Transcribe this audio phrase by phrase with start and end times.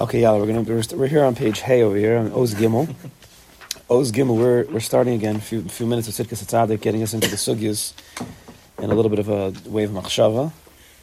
[0.00, 2.88] Okay, yeah, we're gonna we're, we're here on page Hey over here on Oz Gimel.
[3.90, 5.36] Oz Gimel, we're we're starting again.
[5.36, 7.92] A few few minutes of Sitka Tzadik, getting us into the sugyas
[8.78, 10.52] and a little bit of a wave of machshava,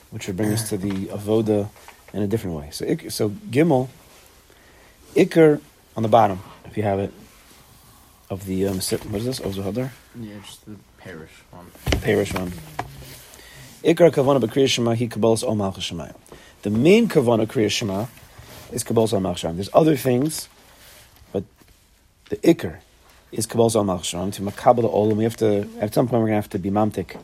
[0.10, 1.70] which would bring us to the avoda
[2.14, 2.70] in a different way.
[2.72, 3.88] So ik- so Gimel,
[5.16, 5.62] Iker
[5.96, 7.14] on the bottom, if you have it,
[8.32, 9.42] of the um, sit- what is this?
[9.42, 11.68] Oz Hadar, Yeah, just the parish one.
[12.02, 12.52] Parish one.
[13.84, 15.94] Iker kavana b'kriyas shema he kabbalas ol malchus.
[16.64, 18.08] The main kavana kriyas shema
[18.72, 19.56] is kabbalas ol malchus.
[19.56, 20.50] There's other things,
[21.32, 21.44] but
[22.30, 22.80] the ikar
[23.32, 24.34] is kabbalas ol malchus shemayim.
[24.34, 26.70] To makabel the olam, we have to at some point we're gonna have to be
[26.70, 27.20] mamtik.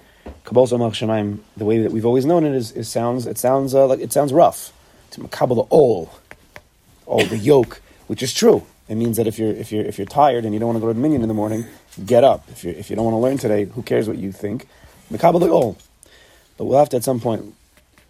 [0.45, 3.73] Kabbalas ol malchus the way that we've always known it is, is sounds it sounds
[3.75, 4.71] uh, like it sounds rough.
[5.11, 6.11] To makabel the ol,
[7.07, 8.65] ol the yoke, which is true.
[8.89, 10.81] It means that if you're if you're if you're tired and you don't want to
[10.81, 11.65] go to Dominion in the morning,
[12.05, 12.43] get up.
[12.49, 14.67] If you if you don't want to learn today, who cares what you think?
[15.11, 15.77] Makabel the ol.
[16.57, 17.55] But we'll have to at some point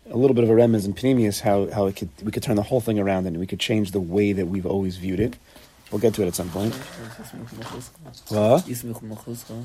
[0.10, 2.56] a little bit of a remez in Panemius how, how it could we could turn
[2.56, 5.36] the whole thing around and we could change the way that we've always viewed it.
[5.92, 6.74] We'll get to it at some point.
[6.74, 8.64] What?
[8.66, 9.64] Yismich Malchuscha.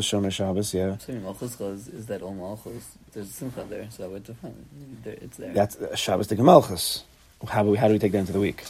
[0.00, 0.96] Shomer Shabbos, yeah.
[0.98, 2.96] Sorry, Malchuscha is, is that all Malchus?
[3.12, 5.04] There's a Simcha there, so I would define it.
[5.04, 5.52] There, it's there.
[5.52, 7.02] That's Shabbos de Gemalchus.
[7.48, 8.62] How do we how do we take that into the week?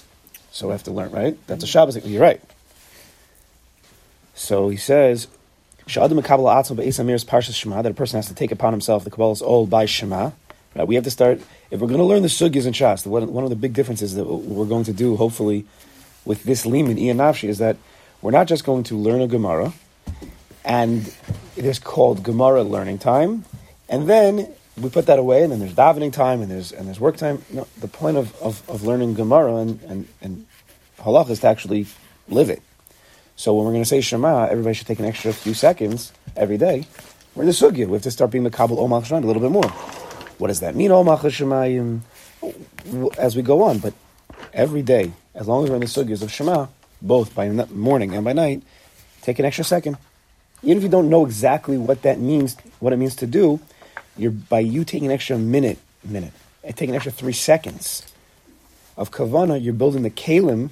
[0.50, 1.36] So we have to learn, right?
[1.46, 1.72] That's a mm-hmm.
[1.72, 2.06] Shabbos.
[2.06, 2.40] You're right.
[4.34, 5.28] So he says,
[5.86, 10.30] That a person has to take upon himself the kabbalah's all by Shema.
[10.74, 10.88] Right?
[10.88, 11.40] We have to start
[11.70, 13.06] if we're going to learn the sugyas and shas.
[13.06, 15.66] One of the big differences that we're going to do, hopefully,
[16.24, 17.76] with this liman Ian Nafshi, is that
[18.22, 19.72] we're not just going to learn a Gemara,
[20.64, 21.14] and
[21.56, 23.44] is called Gemara learning time,
[23.88, 26.98] and then we put that away, and then there's davening time, and there's and there's
[26.98, 27.42] work time.
[27.50, 30.46] No, the point of, of, of learning Gemara and and, and
[30.98, 31.86] halach is to actually
[32.28, 32.62] live it.
[33.36, 36.56] So when we're going to say Shema, everybody should take an extra few seconds every
[36.56, 36.86] day.
[37.34, 37.86] We're in the sugya.
[37.86, 39.68] We have to start being the Kabul Omach Shemayim a little bit more.
[40.38, 42.00] What does that mean, Omach Shemayim?
[43.18, 43.94] As we go on, but
[44.52, 46.68] every day, as long as we're in the sugyas of Shema,
[47.02, 48.62] both by morning and by night,
[49.22, 49.96] take an extra second.
[50.62, 53.60] Even if you don't know exactly what that means, what it means to do,
[54.16, 58.06] you're by you taking an extra minute, minute, and taking an extra three seconds
[58.96, 60.70] of kavana, you're building the kalim.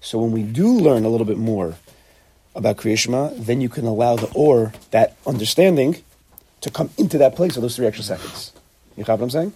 [0.00, 1.76] So when we do learn a little bit more
[2.54, 6.02] about Kriya Shema, then you can allow the or that understanding
[6.60, 8.52] to come into that place of those three extra seconds.
[8.96, 9.52] You have what I'm saying?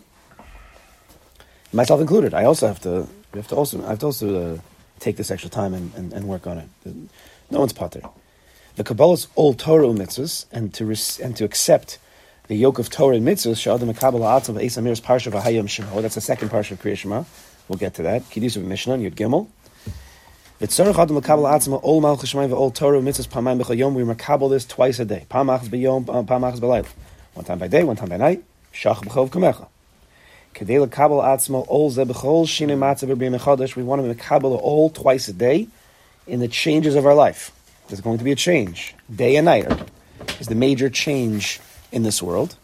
[1.73, 2.35] Myself included.
[2.35, 3.07] I also have to.
[3.33, 3.83] We have to also.
[3.85, 4.59] I have to also uh,
[4.99, 6.69] take this extra time and, and, and work on it.
[7.51, 8.03] No one's potter.
[8.77, 11.99] The Kabbalah's all Torah mitzvahs, and to res- and to accept
[12.49, 13.57] the yoke of Torah and mitzvahs.
[13.57, 16.03] Sha'adim Kabbalah Atzav Esamir's Parsha V'Hayam Shemo.
[16.03, 17.25] That's the second parsha of Kriya Shema.
[17.69, 18.29] We'll get to that.
[18.31, 19.47] Kiddush of Mishnah Yud Gimel.
[20.61, 23.95] V'tzarech Adam L'Kabel Atzma Ol Malchus Shemayim V'Ol Torah Mitzvahs Pamayim B'Chol Yom.
[23.95, 25.25] We makabel this twice a day.
[25.31, 26.87] Pamachs B'Yom, uh, Pamachs B'Layl.
[27.33, 28.45] One time by day, one time by night.
[28.71, 29.69] Shach B'Chov Kamecha.
[30.55, 33.75] Kedei L'Kabel Atzma Ol Zeh B'Chol Shinei Matzah B'Brim Echodesh.
[33.75, 35.67] We want to makabel all twice a day
[36.27, 37.53] in the changes of our life.
[37.89, 38.95] There's going to be a change.
[39.11, 39.67] Day and night
[40.41, 41.59] is the major change
[41.91, 42.57] in this world.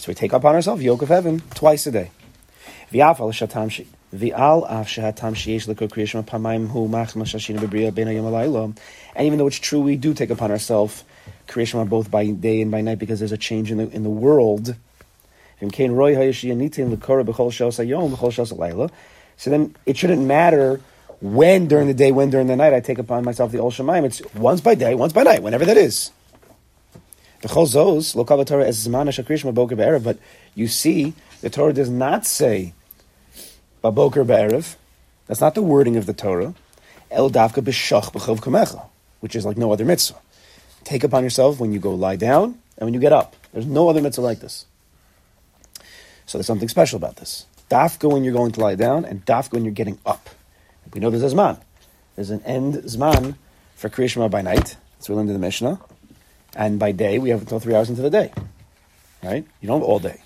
[0.00, 2.10] So we take upon ourselves yoke of heaven twice a day.
[2.90, 3.30] V'af al
[4.12, 4.22] And
[9.26, 11.04] even though it's true, we do take upon ourselves
[11.48, 14.10] shema both by day and by night because there's a change in the in the
[14.10, 14.74] world.
[19.38, 20.80] So then it shouldn't matter
[21.20, 24.04] when during the day, when during the night I take upon myself the Ol Shemaim.
[24.04, 26.10] It's once by day, once by night, whenever that is.
[27.42, 27.52] But
[30.54, 32.74] you see, the Torah does not say
[33.90, 34.76] baboker be'erev.
[35.26, 36.54] That's not the wording of the Torah.
[37.10, 38.86] El davka b'shach b'chov kamecha,
[39.20, 40.18] which is like no other mitzvah.
[40.84, 43.34] Take upon yourself when you go lie down and when you get up.
[43.52, 44.66] There's no other mitzvah like this.
[46.26, 47.46] So there's something special about this.
[47.70, 50.28] Dafka when you're going to lie down, and dafka when you're getting up.
[50.94, 51.60] We know there's a zman.
[52.14, 53.36] There's an end zman
[53.74, 54.76] for Kriya Shema by night.
[54.96, 55.80] That's what we learned in the Mishnah.
[56.54, 58.32] And by day, we have until three hours into the day.
[59.22, 59.44] Right?
[59.60, 60.20] You don't have all day.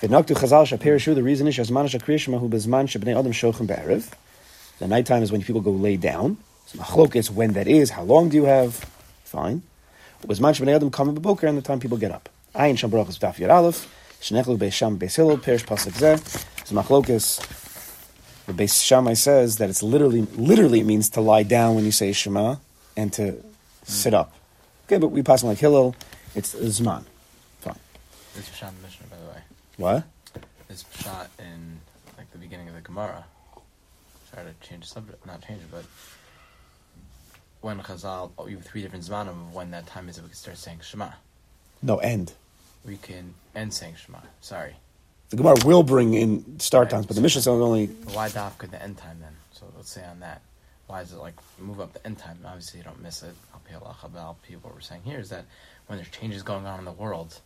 [0.00, 4.12] V'naktu chazal shaperishu, the reason is shazman shakriya shema hu bezman shebnei adam shochem be'erev.
[4.78, 6.36] The nighttime is when people go lay down.
[6.66, 7.90] So machlok is when that is.
[7.90, 8.74] How long do you have?
[9.24, 9.62] Fine.
[10.22, 12.28] Bezman shebnei adam kam b'boker, and the time people get up.
[12.54, 13.86] Ayin sham barach is daf yad aleph.
[14.20, 16.18] Shnechlu be'sham beis hillel, perish pasuk zeh.
[16.66, 17.40] So machlok is,
[18.46, 21.90] the Beis Shammai says that it's literally, literally it means to lie down when you
[21.90, 22.56] say Shema
[22.96, 23.42] and to
[23.82, 24.32] sit up.
[24.86, 25.96] Okay, but we pass on like Hillel,
[26.34, 27.04] it's Zman.
[27.60, 27.78] Fine.
[28.36, 28.42] In
[28.82, 29.05] Mishnah.
[29.76, 30.04] What?
[30.70, 31.80] It's shot in
[32.16, 33.24] like the beginning of the Gemara.
[34.32, 35.84] Try to change the subject, not change it, but
[37.60, 40.28] when Chazal, oh, you have three different zmanim of when that time is that we
[40.28, 41.10] can start saying Shema.
[41.82, 42.32] No, end.
[42.84, 44.18] We can end saying Shema.
[44.40, 44.74] Sorry.
[45.30, 48.82] The Gemara will bring in start times, but the Mishnah is only Why dafka the
[48.82, 49.34] end time then?
[49.52, 50.40] So let's say on that,
[50.86, 52.38] why is it like move up the end time?
[52.46, 53.34] Obviously, you don't miss it.
[53.52, 55.44] Al pi halacha, but al pi what we're saying here is that
[55.86, 57.40] when there's changes going on in the world,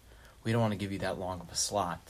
[0.45, 2.01] we don't want to give you that long of a slot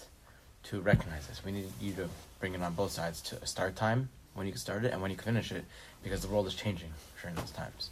[0.64, 1.44] to recognize this.
[1.44, 2.08] We need you to
[2.38, 5.02] bring it on both sides to a start time when you can start it and
[5.02, 5.64] when you can finish it
[6.02, 6.90] because the world is changing
[7.20, 7.90] during those times.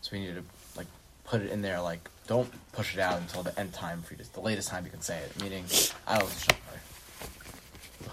[0.00, 0.42] So we need to
[0.76, 0.86] like
[1.24, 1.80] put it in there.
[1.80, 4.22] Like don't push it out until the end time for you.
[4.24, 5.42] To, the latest time you can say it.
[5.42, 5.64] Meaning,
[6.06, 6.46] I was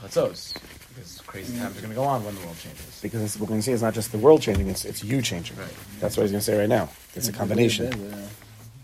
[0.02, 0.54] chatzos
[0.90, 3.00] because crazy times are going to go on when the world changes.
[3.02, 5.22] because it's, we're going to see it's not just the world changing; it's it's you
[5.22, 5.58] changing.
[5.58, 5.68] Right.
[6.00, 6.90] That's what he's going to say right now.
[7.16, 8.24] It's a In good way or combination, bad way,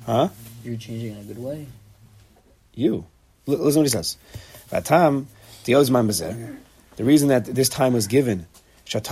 [0.08, 0.30] uh, huh?
[0.64, 1.68] You're changing in a good way.
[2.74, 3.06] You
[3.48, 4.18] L- listen what he says.
[4.72, 5.26] Vatam
[5.66, 6.56] tiozman bezeh.
[6.96, 8.48] The reason that this time was given.
[8.94, 9.04] That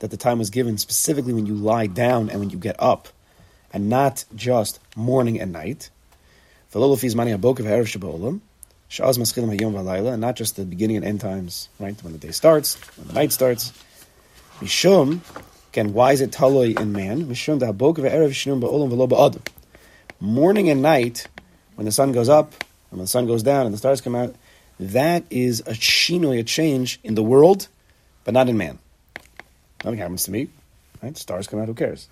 [0.00, 3.08] the time was given specifically when you lie down and when you get up,
[3.72, 5.88] and not just morning and night.
[6.74, 6.82] And
[10.20, 12.02] not just the beginning and end times, right?
[12.02, 13.72] When the day starts, when the night starts.
[14.60, 15.20] Mishum,
[15.72, 17.24] again, why is it taloi in man?
[17.24, 19.40] Mishum da ba'olam v'lo
[20.20, 21.26] morning and night,
[21.82, 22.52] when the sun goes up
[22.92, 24.36] and when the sun goes down and the stars come out,
[24.78, 27.66] that is a shinoi, a change in the world,
[28.22, 28.78] but not in man.
[29.82, 30.48] Nothing happens to me.
[31.02, 31.16] Right?
[31.16, 32.08] Stars come out, who cares?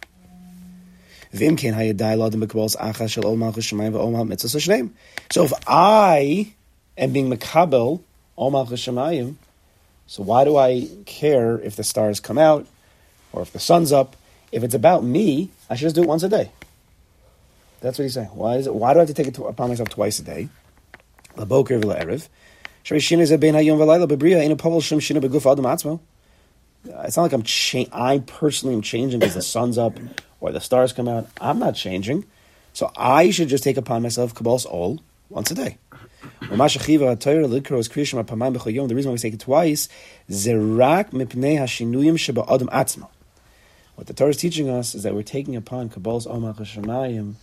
[5.31, 6.53] So if I
[6.99, 8.01] am being makabel
[8.37, 9.37] shemayim,
[10.09, 12.67] so why do I care if the stars come out
[13.33, 14.17] or if the sun's up?
[14.51, 16.51] If it's about me, I should just do it once a day.
[17.81, 18.29] That's what he's saying.
[18.29, 18.75] Why is it?
[18.75, 20.49] Why do I have to take it to, upon myself twice a day?
[25.65, 26.00] Atzmo.
[26.88, 29.99] Uh, it's not like I'm cha- I personally am changing because the sun's up
[30.41, 31.29] or the stars come out.
[31.41, 32.25] I'm not changing.
[32.73, 35.79] So I should just take upon myself kabbal's all once a day.
[36.41, 36.81] The reason
[39.11, 39.88] why we take it twice.
[40.29, 40.44] What
[44.06, 47.35] the Torah is teaching us is that we're taking upon kabbal's omach hashemayim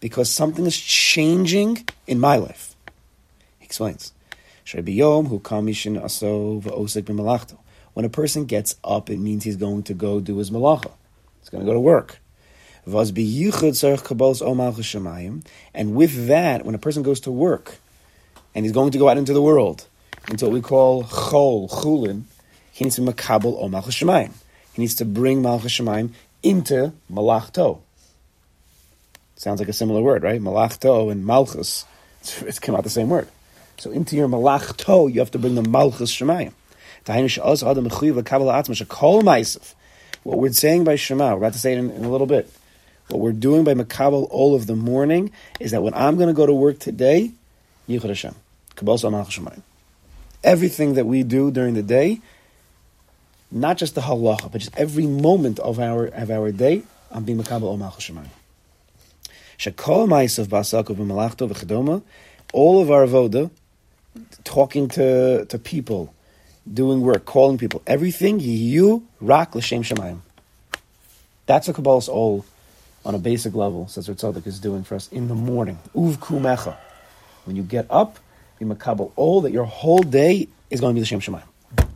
[0.00, 2.74] because something is changing in my life.
[3.58, 4.12] He explains.
[7.94, 10.90] When a person gets up, it means he's going to go do his malacha.
[11.40, 12.18] He's going to go to work.
[12.86, 12.94] And
[15.94, 17.78] with that, when a person goes to work,
[18.54, 19.86] and he's going to go out into the world,
[20.30, 22.24] into what we call chol, chulin,
[22.72, 24.00] he needs to makabel o malchus.
[24.00, 24.28] He
[24.76, 25.80] needs to bring malchus
[26.42, 27.80] into malachto.
[29.36, 30.40] Sounds like a similar word, right?
[30.40, 31.84] Malachto and malchus,
[32.20, 33.28] it's, it's out the same word.
[33.76, 36.52] So into your malachto, you have to bring the malchus shemayim.
[40.24, 42.50] What we're saying by Shema, we're about to say it in, in a little bit.
[43.08, 46.34] What we're doing by makabel all of the morning is that when I'm going to
[46.34, 47.32] go to work today,
[47.88, 48.34] yichud Hashem,
[48.76, 49.62] shemayim.
[50.42, 52.20] Everything that we do during the day,
[53.50, 57.38] not just the halacha, but just every moment of our of our day, I'm being
[57.38, 58.28] makabel o malchus shemayim.
[59.58, 62.02] Shekol ma'asav ba'asakov b'malachto v'chedoma,
[62.52, 63.50] all of our avoda,
[64.44, 66.14] talking to, to people,
[66.72, 70.20] doing work, calling people, everything, yiyu rak l'shem shemayim.
[71.46, 72.44] That's what Kabbalah's all
[73.04, 75.78] on a basic level, says Ritzadik is doing for us in the morning.
[75.94, 76.76] Uv kumecha.
[77.44, 78.18] When you get up,
[78.58, 81.42] be makabel all that your whole day is going to be the Shem Shemayim.
[81.78, 81.86] So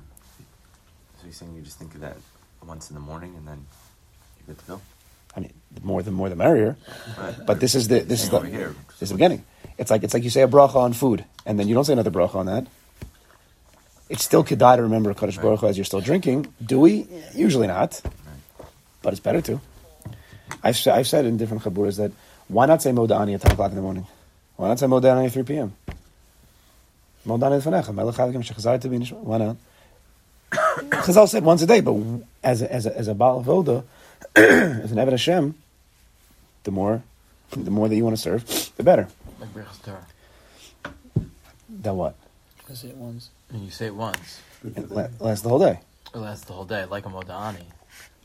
[1.24, 2.16] you're saying you just think of that
[2.66, 3.64] once in the morning and then
[4.38, 4.80] you're good to go?
[5.38, 6.76] I mean, the more the more the merrier.
[7.16, 7.34] Right.
[7.46, 8.74] But this is the this is the, here.
[8.98, 9.44] this is the beginning.
[9.78, 11.92] It's like it's like you say a bracha on food, and then you don't say
[11.92, 12.66] another bracha on that.
[14.08, 15.44] It's still kedai to remember Kaddish Right.
[15.44, 16.52] Baruch Hu as you're still drinking.
[16.60, 17.06] Do we?
[17.36, 18.02] Usually not,
[19.00, 19.60] but it's better to.
[20.64, 22.10] I've I've said in different chaburas that
[22.48, 24.08] why not say Modani at ten o'clock in the morning?
[24.56, 25.76] Why not say Modani at three p.m.
[27.24, 28.98] Modani lefanecha, melech halakim shechazar to be.
[28.98, 29.56] Why not?
[30.50, 31.94] Chazal said once a day, but
[32.42, 33.84] as a, as a, as a Baal Voda,
[34.36, 35.54] as an Eved Hashem,
[36.64, 37.02] the more
[37.50, 39.08] the more that you want to serve, the better.
[39.40, 40.06] Like Birchas Torah.
[41.68, 42.14] Then what?
[42.70, 43.30] I say it once.
[43.50, 44.40] And you say it once.
[44.64, 45.80] It la- lasts the whole day.
[46.14, 47.64] It lasts the whole day, like a modani.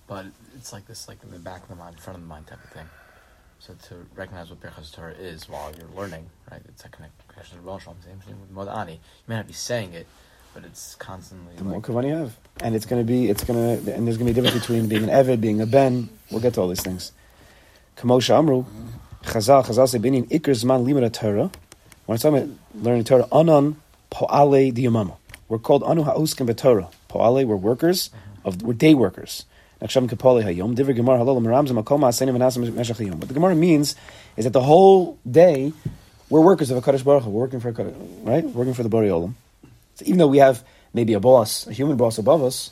[0.07, 2.47] But it's like this, like in the back of the mind, front of the mind
[2.47, 2.85] type of thing.
[3.59, 6.61] So to recognize what Birchas Torah is while you're learning, right?
[6.67, 8.03] It's a connection to Rosh Hashanah.
[8.05, 8.93] Same thing with modani.
[8.93, 10.05] You may not be saying it,
[10.53, 13.43] but it's constantly The more like, kavan you have, and it's going to be, it's
[13.43, 15.65] going to, and there's going to be a difference between being an Eved, being a
[15.65, 16.09] Ben.
[16.31, 17.11] We'll get to all these things.
[17.97, 18.65] Kamosha Amru,
[19.23, 21.51] Chazal, Chazal say, "Binin ikr zman limud Torah."
[22.05, 23.77] When it's talking about learning Torah, anon
[24.11, 25.17] poale diyamama.
[25.47, 26.91] We're called anu ha'uskim b'Torah.
[27.09, 28.09] Poale, we're workers
[28.43, 29.45] of, we're day workers.
[29.81, 30.75] Akshem kapoli hayom.
[30.75, 33.15] Divrei Gemara halol meramzim akol ma'asenim v'nasim meshach hayom.
[33.15, 33.95] What the Gemara means
[34.35, 35.73] is that the whole day
[36.29, 37.29] we're workers of a Kaddish Baruch Hu.
[37.29, 37.93] We're working for a Kaddish,
[38.23, 38.43] right?
[38.43, 39.35] Working for the Bari Olam.
[39.95, 42.71] So even though we have maybe a boss, a human boss above us,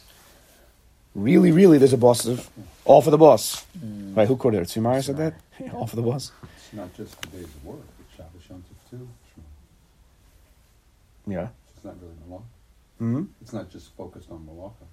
[1.15, 2.49] really, really, there's a boss of
[2.85, 3.65] all for the boss.
[4.13, 4.27] Right?
[4.27, 4.67] Who quoted it?
[4.67, 5.33] Tzimari said that.
[5.73, 6.31] all for the boss.
[6.57, 9.07] It's not just the days of work, it's Shabbos Yom Tov too.
[11.27, 11.47] Yeah.
[11.75, 12.43] It's not really Malach.
[12.97, 14.85] hmm It's not just focused on Malacha.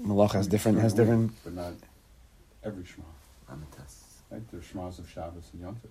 [0.00, 1.32] Malach has different has different.
[1.44, 1.72] But not
[2.64, 3.04] every Shema.
[3.50, 3.64] On.
[4.30, 4.40] Right?
[4.50, 5.90] There's Shmas of Shabbos and Yom Tov.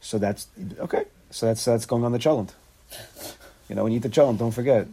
[0.00, 1.04] So that's okay.
[1.30, 2.50] So that's that's going on the cholent.
[3.68, 4.86] You know, when you eat the cholent, don't forget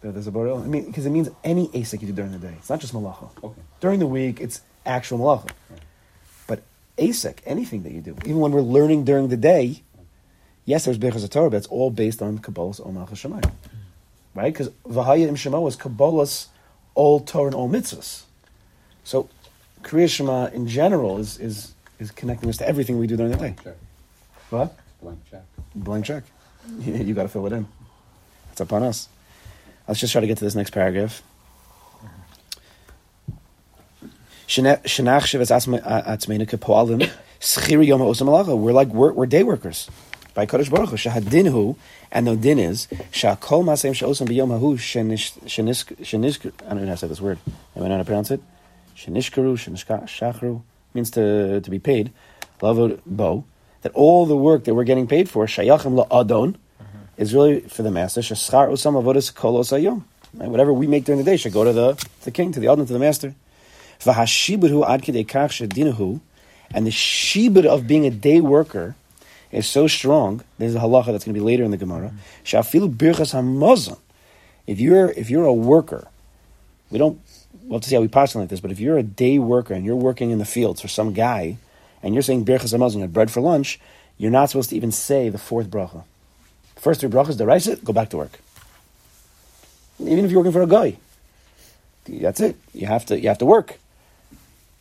[0.00, 0.58] that there's a boreal.
[0.58, 2.54] I mean, because it means any asik you do during the day.
[2.58, 3.30] It's not just malacha.
[3.42, 3.60] Okay.
[3.80, 5.50] During the week, it's actual malacha.
[5.70, 5.80] Right.
[6.46, 6.62] But
[6.98, 9.82] asik, anything that you do, even when we're learning during the day,
[10.64, 13.50] yes, there's bechas Torah, but it's all based on kabbalas ol malchus shemayim,
[14.34, 14.52] right?
[14.52, 16.48] Because v'haya im shema was kabbalas
[16.94, 18.24] all Torah and all mitzvahs.
[19.04, 19.28] So,
[19.82, 23.38] Kriya Shema in general is is is connecting us to everything we do during the
[23.38, 23.54] day.
[23.54, 23.76] Blank Check.
[24.50, 24.76] What?
[25.02, 25.42] Blank check.
[25.74, 26.24] blank check.
[26.84, 27.66] You, got to fill it in.
[28.58, 29.08] It's up on us.
[29.86, 31.22] Let's just try to get to this next paragraph.
[38.24, 38.48] Malacha.
[38.48, 39.88] Uh, we're like we're, we're day workers
[40.34, 40.96] by Kodesh Baruch Hu.
[40.96, 41.76] Shahadinhu
[42.10, 44.74] and the din is shakol masem she'osam b'yom hahu.
[46.66, 47.38] I don't know how to say this word.
[47.76, 48.40] Am I not to pronounce it?
[48.96, 50.62] Shenishkaru shenishka shachru
[50.94, 52.12] means to to be paid.
[52.60, 53.44] Lavod bo
[53.82, 56.56] that all the work that we're getting paid for, shayachim la'adon,
[57.18, 58.22] is really for the master.
[58.22, 60.04] Shashchar usam avodas kol osayom.
[60.34, 60.48] Right?
[60.48, 62.86] Whatever we make during the day should go to the, the king, to the adon,
[62.86, 63.34] to the master.
[64.06, 66.20] Ad kach shedinahu,
[66.70, 68.94] and the shibud of being a day worker
[69.50, 70.42] is so strong.
[70.58, 72.12] There's a halacha that's going to be later in the Gemara.
[72.44, 73.98] Shafilu birchas hamazon.
[74.66, 76.06] If you're if you're a worker,
[76.90, 77.20] we don't.
[77.62, 79.96] We'll to see how we postulate this, but if you're a day worker and you're
[79.96, 81.58] working in the fields for some guy,
[82.02, 83.78] and you're saying birchas hamazon, you have bread for lunch,
[84.16, 86.04] you're not supposed to even say the fourth bracha.
[86.78, 88.38] First three brachas, derice it, go back to work.
[90.00, 90.96] Even if you're working for a guy,
[92.06, 92.56] that's it.
[92.72, 93.78] You have to you have to work.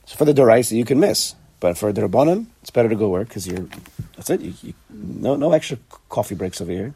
[0.06, 3.10] So for the deraisa, you can miss, but for the rabbanon, it's better to go
[3.10, 3.68] work because you're.
[4.16, 4.42] That's it.
[4.42, 5.78] You, you, no no extra
[6.10, 6.94] coffee breaks over here.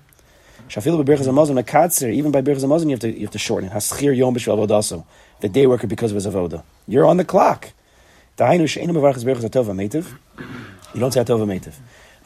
[0.70, 2.14] Shafilu b'birchas hamazon mekatzer.
[2.14, 3.74] Even by birchas hamazon, you have to you have to shorten it.
[3.74, 5.04] Haschir yom b'shul avodaso.
[5.40, 6.64] The day worker because of his avoda.
[6.88, 7.72] You're on the clock.
[8.38, 8.46] You
[11.00, 11.76] don't say atova metiv.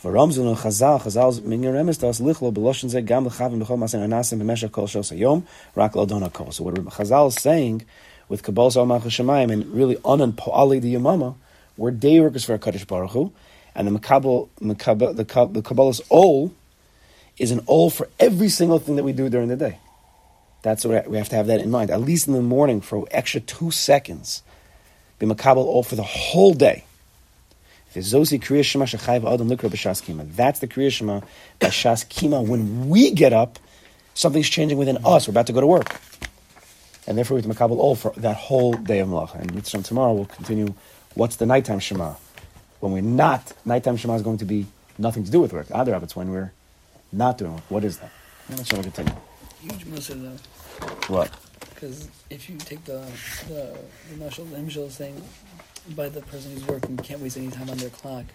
[0.06, 4.86] For Ramzun and Chazal, Chazal's lichlo b'loshen ze gam l'chavim b'chol masen anasim b'meshach kol
[4.86, 5.42] shos hayom
[5.74, 5.94] rak
[6.32, 6.52] kol.
[6.52, 7.84] So what Chazal is saying
[8.30, 11.34] with Kabbalah Sal Malchus Shemayim and really Anan Po'ali the Yamama,
[11.76, 13.34] we're day workers for HaKadosh Baruch Hu,
[13.74, 16.54] and the Makabal, Makabal, the, the Kabbalah's Ol
[17.40, 19.80] is an Ol for every single thing that we do during the day.
[20.62, 21.90] That's what we have to have that in mind.
[21.90, 24.44] At least in the morning for extra two seconds.
[25.18, 26.84] Be Makabal Ol for the whole day.
[28.00, 30.30] Zosi Kriya Shema Shechayv Adam Likra B'Shas Kima.
[30.36, 31.22] That's the Kriya Shema
[31.60, 32.46] Kima.
[32.48, 33.60] When we get up,
[34.14, 35.28] something's changing within us.
[35.28, 36.00] We're about to go to work.
[37.08, 39.36] And therefore we have to Makabal all for that whole day of Malacha.
[39.36, 40.74] And Mitzvah tomorrow we'll continue
[41.14, 42.16] what's the nighttime Shema.
[42.80, 44.66] When we're not, nighttime Shema is going to be
[44.98, 45.68] nothing to do with work.
[45.72, 46.52] Other it's when we're
[47.12, 47.64] not doing work.
[47.70, 48.12] What is that?
[48.50, 49.14] Let's try to continue.
[49.62, 51.32] Huge musar though, What?
[51.76, 53.06] because if you take the
[53.48, 53.78] the
[54.10, 55.22] the mashal, the himshal saying
[55.90, 58.26] by the person who's working, you can't waste any time on their clock.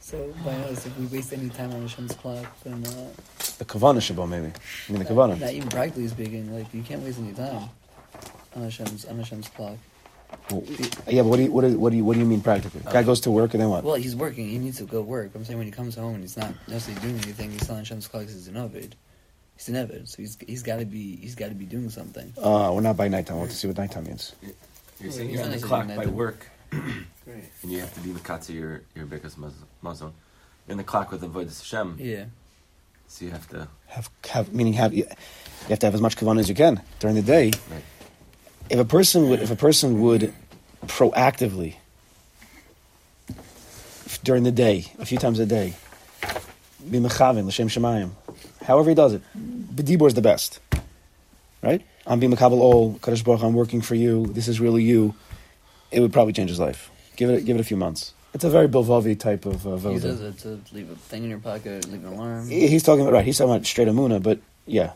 [0.00, 3.08] So by us, if we waste any time on Hashem's clock, then uh,
[3.58, 4.46] The Kavana Shabbat, maybe.
[4.46, 5.40] I mean, the not, Kavana.
[5.40, 7.68] not even practically speaking, like you can't waste any time
[8.56, 9.76] on Hashem's on Hashem's clock.
[10.50, 10.64] Well,
[11.08, 12.80] yeah, but what do you what do, what do you what do you mean practically?
[12.90, 13.84] Guy goes to work and then what?
[13.84, 14.48] Well, he's working.
[14.48, 15.32] He needs to go work.
[15.34, 18.08] I'm saying when he comes home and he's not necessarily doing anything, he's telling Hashem's
[18.08, 18.96] clock he's an ovid.
[19.56, 22.32] He's an ovid, so he's he's got to be he's got to be doing something.
[22.38, 23.36] Uh, we're not by nighttime.
[23.36, 24.32] We'll have to see what nighttime means.
[25.00, 26.48] You're saying He's you're on the clock by work,
[27.24, 27.44] Great.
[27.62, 29.36] and you have to be Makatzi your your biggest
[29.82, 30.12] mazon.
[30.68, 32.24] In the clock with Avodah Hashem, Yeah.
[33.08, 33.68] so you have to.
[33.88, 36.80] Have have meaning have you, you have to have as much Kavana as you can
[37.00, 37.46] during the day.
[37.70, 37.84] Right.
[38.70, 40.32] If a person would if a person would
[40.86, 41.74] proactively
[44.24, 45.74] during the day, a few times a day,
[46.90, 48.10] be mechavin l'shem shemayim,
[48.64, 50.60] however he does it, b'dibur is the best,
[51.62, 51.82] right?
[52.06, 53.40] I'm being mekabel all Kadosh Baruch.
[53.40, 54.26] Hu, I'm working for you.
[54.26, 55.14] This is really you.
[55.92, 56.90] It would probably change his life.
[57.16, 58.12] Give it give it a few months.
[58.34, 60.00] It's a very Bilvavi type of uh, He voda.
[60.00, 62.48] does it to leave a thing in your pocket, leave an alarm.
[62.48, 63.24] He- He's talking about right.
[63.24, 64.92] He's talking about straight amuna, but yeah,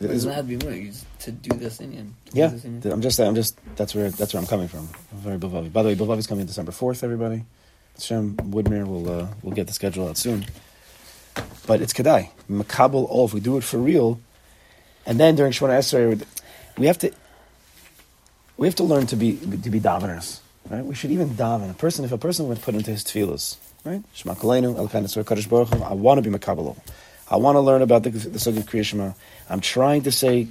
[0.00, 0.82] It doesn't have to be moving.
[0.86, 2.14] You just to do this Indian.
[2.32, 2.48] Yeah.
[2.48, 2.92] this Indian.
[2.92, 4.88] I'm just I'm just that's where that's where I'm coming from.
[5.12, 5.72] I'm very Bilvavi.
[5.72, 7.04] By the way, Bilvavi's coming December fourth.
[7.04, 7.44] Everybody,
[7.98, 10.44] Shem Woodmere will uh, will get the schedule out soon.
[11.66, 14.18] But it's kedai makabel all if we do it for real,
[15.06, 16.24] and then during Shemona Esrei,
[16.76, 17.12] we have to
[18.58, 20.40] we have to learn to be to be daveners.
[20.68, 20.84] Right?
[20.84, 21.70] We should even daven.
[21.70, 24.02] A person, if a person would put into his tefillas, right?
[24.12, 26.76] Shema Yisrael Kadosh Baruch I want to be Makabalo.
[27.30, 29.12] I want to learn about the, the Sukkot Kriya Shema.
[29.48, 30.46] I'm trying to say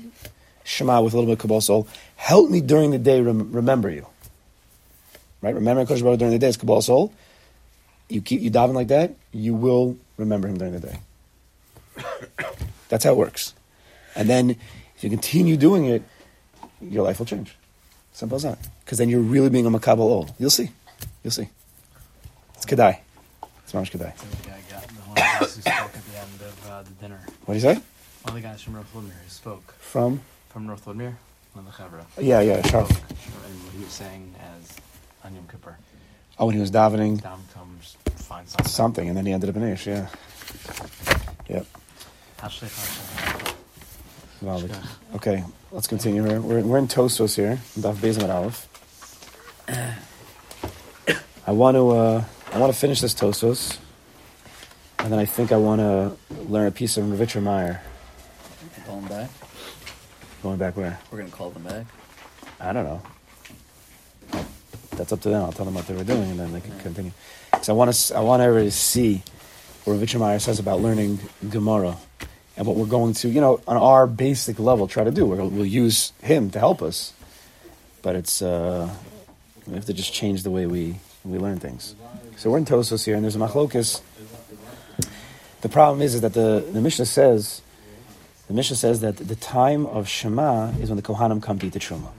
[0.64, 1.88] Shema with a little bit of Kabbalah soul.
[2.16, 4.08] Help me during the day rem- remember you.
[5.42, 5.54] Right?
[5.54, 7.14] Remember Kadosh Baruch during the day is Kabbalah soul.
[8.10, 11.00] You keep you daven like that, you will remember him during the day.
[12.90, 13.54] That's how it works.
[14.16, 14.52] And then
[14.96, 16.04] if you continue doing it,
[16.82, 17.56] your life will change.
[18.18, 18.58] Simple as that.
[18.84, 20.36] Because then you're really being a makabel ol.
[20.40, 20.72] You'll see.
[21.24, 21.50] You'll see.
[22.56, 22.98] It's kedai.
[23.64, 24.18] It's mamish kedai.
[24.18, 26.82] So the guy got the one the guys who spoke at the end of uh,
[26.82, 27.20] the dinner.
[27.46, 27.74] What do you say?
[27.76, 30.20] One of the guys from North who spoke From?
[30.50, 31.14] from North Woodmere,
[31.54, 32.06] one of the chavra.
[32.20, 32.66] Yeah, yeah.
[32.66, 34.76] Spoke, and what he was saying as
[35.24, 35.78] on Yom Kippur.
[36.40, 38.68] Oh, when he was davening Down comes find something.
[38.68, 40.08] something, and then he ended up in Ish, yeah.
[41.50, 41.68] Yep.
[45.16, 46.40] Okay, let's continue here.
[46.40, 48.68] We're, we're in Tosos here, Daf Bezim Aleph.
[51.48, 53.78] I want to uh, I want to finish this Tosos,
[55.00, 56.16] and then I think I want to
[56.50, 57.82] learn a piece of Ravitcher Meyer.
[58.86, 59.30] Call them back.
[60.44, 61.00] Going back where?
[61.12, 61.86] We're gonna call them back.
[62.60, 63.02] I don't know.
[64.92, 65.44] That's up to them.
[65.44, 67.12] I'll tell them what they were doing, and then they can continue.
[67.52, 69.24] Because I want to, I want everybody to see
[69.84, 71.98] what Ravitcher Meyer says about learning Gemara,
[72.58, 75.26] and what we're going to, you know, on our basic level, try to do.
[75.26, 77.14] We'll, we'll use him to help us,
[78.02, 78.90] but it's uh,
[79.68, 81.96] we have to just change the way we we learn things.
[82.38, 84.02] So we're in Tosos here, and there's a machlokus.
[85.62, 87.62] The problem is, is that the, the Mishnah says,
[88.48, 91.74] the Mishnah says that the time of Shema is when the Kohanim come to eat
[91.74, 92.12] the Truma.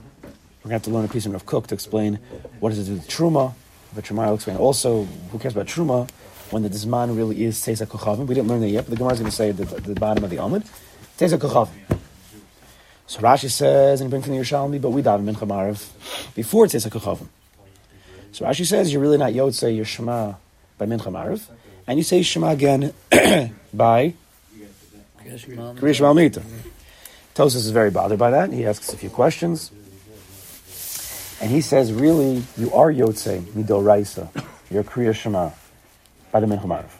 [0.61, 2.19] We're going to have to learn a piece of Rav Kook to explain
[2.59, 3.53] what does it do with Truma.
[3.95, 6.09] But Shema will explain also, who cares about Truma,
[6.51, 8.25] when the Dizman really is Teza Kochavim.
[8.25, 9.99] We didn't learn that yet, but the Gemara is going to say at the, the
[9.99, 10.65] bottom of the Amud,
[11.17, 11.69] Teza Kochavim.
[13.07, 16.89] So Rashi says, and brings from the Yerushalmi, but we daven Mincha Marav before Teza
[16.89, 17.27] Kochavim.
[18.31, 20.33] So Rashi says, you're really not Yotze, you're Shema
[20.77, 21.41] by Mincha Marav,
[21.87, 22.93] and you say Shema again
[23.73, 24.13] by
[25.23, 26.41] Kriya Shema Mita.
[27.35, 28.51] Tosis is very bothered by that.
[28.51, 29.71] He asks a few questions.
[31.41, 34.29] And he says, really, you are Yotze, Mido Raisa.
[34.69, 35.51] You're Kriya Shema
[36.31, 36.91] by the Mincha Marav.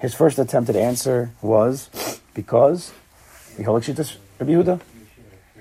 [0.00, 2.92] His first attempted answer was because
[3.56, 4.80] he holds Shittas Rabbi Yehuda.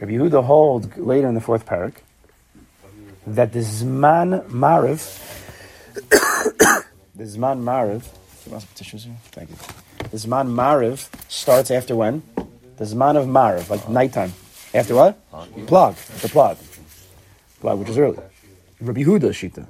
[0.01, 1.95] Rabbi Yehuda hold later in the fourth parak
[3.25, 5.01] that the Zman Mariv,
[7.15, 8.03] the Zman Mariv,
[8.45, 9.55] Thank you.
[10.09, 12.21] The Zman Mariv starts after when?
[12.77, 14.33] The Zman of Mariv, like nighttime.
[14.73, 15.31] After what?
[15.65, 15.95] Plug.
[15.95, 16.57] The plug.
[17.61, 18.19] Plug, which is early.
[18.79, 19.65] Rabbi Huda Shita.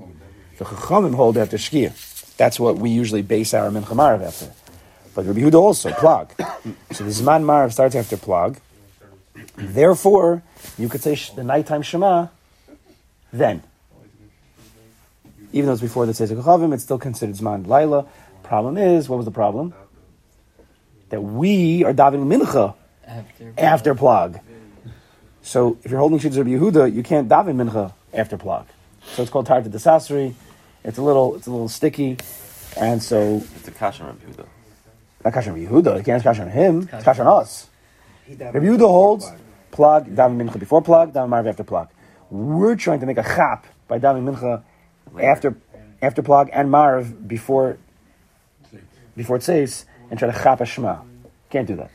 [0.57, 1.93] The Chachamim hold after Shkia.
[2.37, 4.51] That's what we usually base our Mincha Mariv after.
[5.13, 6.33] But Rabbi Huda also, plug.
[6.91, 8.57] So the Zman Mariv starts after plug.
[9.55, 10.43] Therefore,
[10.77, 12.27] you could say the nighttime Shema
[13.31, 13.63] then.
[15.53, 18.05] Even though it's before the Tzezek Chavim, it's still considered Zman Laila.
[18.43, 19.73] Problem is, what was the problem?
[21.09, 22.75] That we are davening mincha
[23.07, 23.53] After.
[23.57, 24.39] after plug.
[25.41, 28.67] So if you're holding Shitz Rabbi Yehuda, you can't daven mincha after plug.
[29.13, 30.33] So it's called Tarta Desasri.
[30.85, 32.17] It's a little, it's a little sticky,
[32.77, 34.45] and so It's a kasha Rabbi Yehuda.
[35.23, 35.99] not kash on Rabbi Yehuda.
[35.99, 36.87] It can't kash on him.
[36.93, 37.67] It's kash on us.
[38.29, 39.31] Rabbi Yehuda holds
[39.71, 41.89] plug daven mincha before plug, daven marv after plug.
[42.29, 44.61] We're trying to make a chap by daven mincha
[45.19, 45.57] after
[46.03, 47.77] after plug and marv before
[49.17, 50.99] before it says and try to chap a shema.
[51.49, 51.89] Can't do that.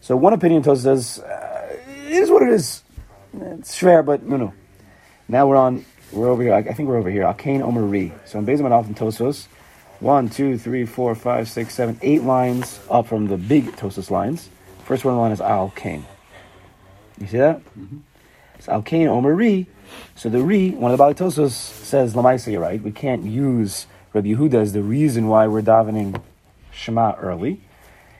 [0.00, 1.76] So one opinion Tosa says uh,
[2.08, 2.82] it is what it is.
[3.40, 4.54] It's fair, but no, no.
[5.28, 5.84] Now we're on.
[6.12, 6.54] We're over here.
[6.54, 7.24] I, I think we're over here.
[7.24, 8.12] Alkane Omer Ri.
[8.24, 9.46] So in Bezim Alf and Tosos,
[10.00, 14.48] one, two, three, four, five, six, seven, eight lines up from the big Tosos lines.
[14.84, 16.04] First one line is Al Kane.
[17.18, 17.58] You see that?
[17.78, 17.98] Mm-hmm.
[18.56, 19.66] It's Al Kane Omer Ri.
[20.14, 22.82] So the Ri, one of the Bali Tosos says Lamaisa, you're right.
[22.82, 26.20] We can't use Rabbi Yehuda as the reason why we're davening
[26.70, 27.54] Shema early.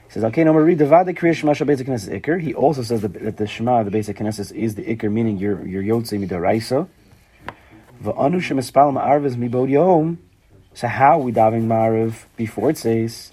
[0.07, 3.01] He says, "Okay, no Ri Davada Kriya Shema Shal Basic Knesset Iker." He also says
[3.01, 6.87] that, that the Shema, the basic Knesset, is the Iker, meaning your your Yotze Midaraisa.
[8.05, 8.27] So how
[11.17, 13.31] we davening Ma'arv before it says?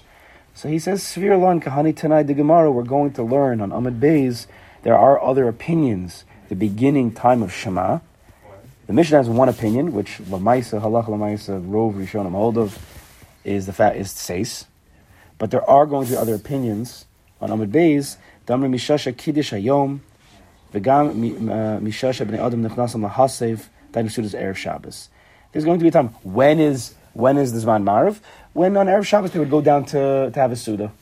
[0.54, 2.72] So he says, Svir Lan Kahani Tanai de Gemara.
[2.72, 4.46] We're going to learn on Ahmed Beis.
[4.82, 6.24] There are other opinions.
[6.48, 7.98] The beginning time of Shema.
[8.87, 12.78] The Mishnah has one opinion, which Lamaisa Halach Lamaisa Rov Rishonim Holdov
[13.44, 14.66] is the fact is Seis.
[15.37, 17.04] But there are going to be other opinions
[17.42, 18.16] on Amud Beis.
[18.46, 20.00] Damri Mishasha Kiddush Hayom,
[20.72, 25.09] V'gam mi- uh, Mishasha Bnei Adam Nechnasam Lahasev, Dainu Sudas Erev Shabbos.
[25.52, 28.20] There's going to be a time, when is, when is the Zman Marav?
[28.52, 30.92] When on Erev Shabbos they would go down to, to have a Suda.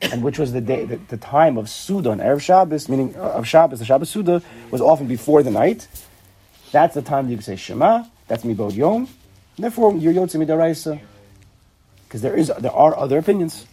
[0.00, 3.20] And which was the day, the, the time of Suda on Erev Shabbos, meaning uh,
[3.20, 5.88] of Shabbos, the Shabbos Suda was often before the night.
[6.70, 9.08] That's the time that you can say Shema, that's Mibod Yom,
[9.58, 11.00] Therefore, you're Yotze Midaraisa.
[12.04, 13.66] Because there is, there are other opinions.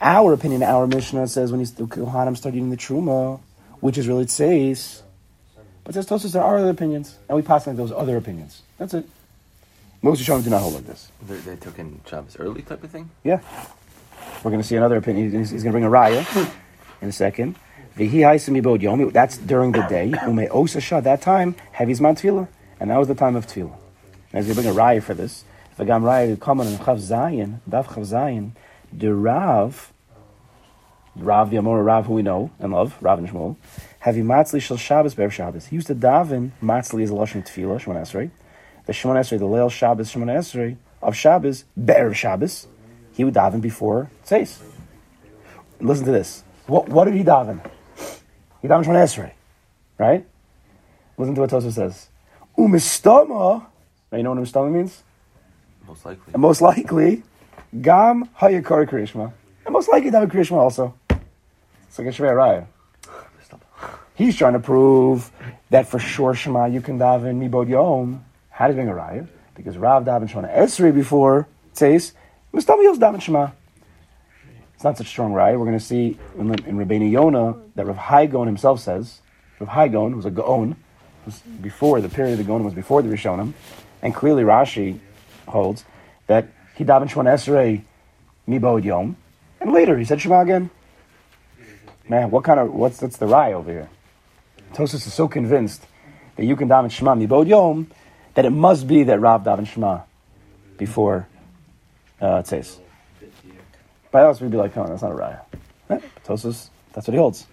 [0.00, 3.38] Our opinion, our Mishnah says when he's, the Kohanim start eating the Truma,
[3.80, 5.02] which is really Tzeis.
[5.84, 7.18] But says Tosus, there are other opinions.
[7.28, 8.62] And we pass on those other opinions.
[8.78, 9.06] That's it.
[10.02, 11.10] Most Rishonim do not hold like this.
[11.26, 13.10] They, they took in Shabbos early type of thing.
[13.22, 13.40] Yeah.
[14.42, 15.30] We're going to see another opinion.
[15.30, 16.50] He's, he's going to bring a raya
[17.00, 17.56] in a second.
[17.96, 19.12] Vihi ha'isem yibod yomi.
[19.12, 20.06] That's during the day.
[20.26, 21.02] Ume osasha.
[21.02, 22.48] That time, heavy zman tefillah.
[22.80, 23.76] And that was the time of tefillah.
[24.32, 25.44] And he's going to bring a raya for this.
[25.78, 28.52] V'gam raya common in chav zayin, daf chav zayin,
[28.92, 29.92] the Rav,
[31.16, 33.56] Rav the Amor Rav who we know and love, Rav and Shmuel,
[34.04, 35.68] have matzli shel Shabbos be'er Shabbos.
[35.68, 38.30] He used to daven, matzli is a lashon tefillah, Shemon Esrei.
[38.84, 42.66] The Shemon Esrei, the Leil Shabbos, Shemon Esrei, of Shabbos, be'er Shabbos,
[43.14, 44.60] he would daven before Tzeis.
[45.80, 46.44] Listen to this.
[46.66, 47.64] What, what did he daven?
[48.60, 49.32] He davened Shemon Esrei,
[49.96, 50.26] right?
[51.16, 52.10] Listen to what Tosa says.
[52.58, 53.64] Umistama,
[54.12, 55.02] now you know what umistama means?
[55.88, 56.34] Most likely.
[56.34, 57.22] And most likely,
[57.80, 59.32] Gam Hayakari Krishma.
[59.64, 60.94] And most likely David Krishma also.
[61.08, 62.66] It's like a Shvei Raya.
[64.16, 65.30] He's trying to prove
[65.70, 68.24] that for sure Shema you can daven Mibod Yom.
[68.48, 69.26] How a Raya?
[69.56, 72.12] Because Rav daven Shema Esri before Tzeis.
[72.52, 73.50] Mustami Yos daven Shema.
[74.74, 75.58] It's not such strong Raya.
[75.58, 79.20] We're going to see in, in Rabbeinu Yonah that Rav Hai Gaon himself says,
[79.58, 80.76] Rav Hai Gaon was a Gaon,
[81.26, 83.52] was before, the period of the Gaon was before the Rishonim,
[84.00, 85.00] and clearly Rashi
[85.48, 85.84] holds
[86.28, 86.46] that
[86.76, 87.82] he davened Shemon Esrei
[88.48, 89.16] mibod yom,
[89.60, 90.70] and later he said Shema again.
[92.08, 93.88] Man, what kind of what's that's the rye over here?
[94.74, 95.86] Tosus is so convinced
[96.36, 97.90] that you can daven Shema mibod yom
[98.34, 100.00] that it must be that Rav davened Shema
[100.76, 101.28] before
[102.20, 102.78] uh, Tzeis.
[104.10, 105.40] By us, we'd be like, no, that's not a raya.
[105.90, 107.46] Eh, Tosus, that's what he holds.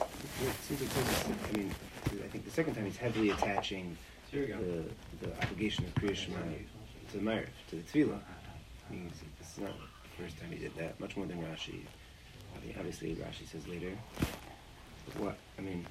[0.00, 1.70] It seems like Tosis, I mean,
[2.06, 3.96] I think the second time he's heavily attaching
[4.32, 4.84] the,
[5.20, 6.36] the obligation of Kriya Shema
[7.12, 8.18] to the Ma'ariv, to the Tefillah.
[8.88, 9.24] I mean, it's-
[9.60, 11.80] not the first time he did that, much more than Rashi.
[12.56, 13.90] I mean, obviously, Rashi says later.
[15.06, 15.36] But what?
[15.58, 15.84] I mean,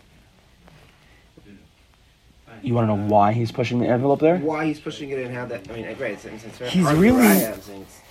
[2.61, 4.37] You want to know why he's pushing the envelope there?
[4.37, 7.23] why he's pushing it and how that, I mean, right, it's, it's, it's He's really-
[7.23, 8.01] Raya, I'm saying it's-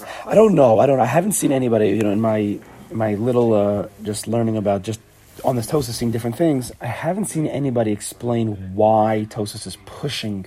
[0.00, 0.78] it's- I don't know.
[0.78, 1.00] I don't.
[1.00, 2.58] I haven't seen anybody, you know, in my
[2.92, 5.00] my little uh, just learning about just
[5.42, 6.70] on this Tosis seeing different things.
[6.82, 10.44] I haven't seen anybody explain why Tosis is pushing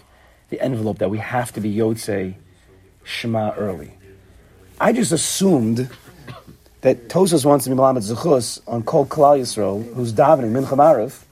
[0.52, 2.36] the envelope that we have to be Yotze
[3.04, 3.92] Shema early.
[4.80, 5.90] I just assumed
[6.82, 11.24] that Tosis wants to be Malamed Zechus on Kol Klal Yisrael, who's davening Mincha Maariv.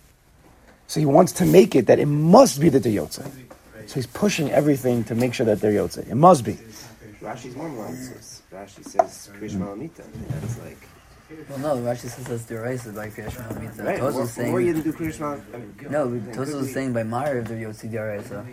[0.88, 3.30] So he wants to make it that it must be the they're Yotze.
[3.88, 6.10] So he's pushing everything to make sure that they're Yotze.
[6.10, 6.54] It must be.
[7.22, 8.42] Rashi's more Malamsus.
[8.52, 9.82] Rashi says Kriya Shema mm-hmm.
[9.82, 10.02] Lamita.
[10.02, 10.78] I that's like,
[11.50, 13.84] Well, no, Rashi says that's derisa by Kriya Shema Mita.
[13.84, 15.32] right, Tosa more, is more you saying didn't do Kriya Shema.
[15.32, 16.10] I mean, no.
[16.10, 18.40] then Tosa could is saying by Ma'ariv they're Yotzi derisa.
[18.40, 18.48] Um,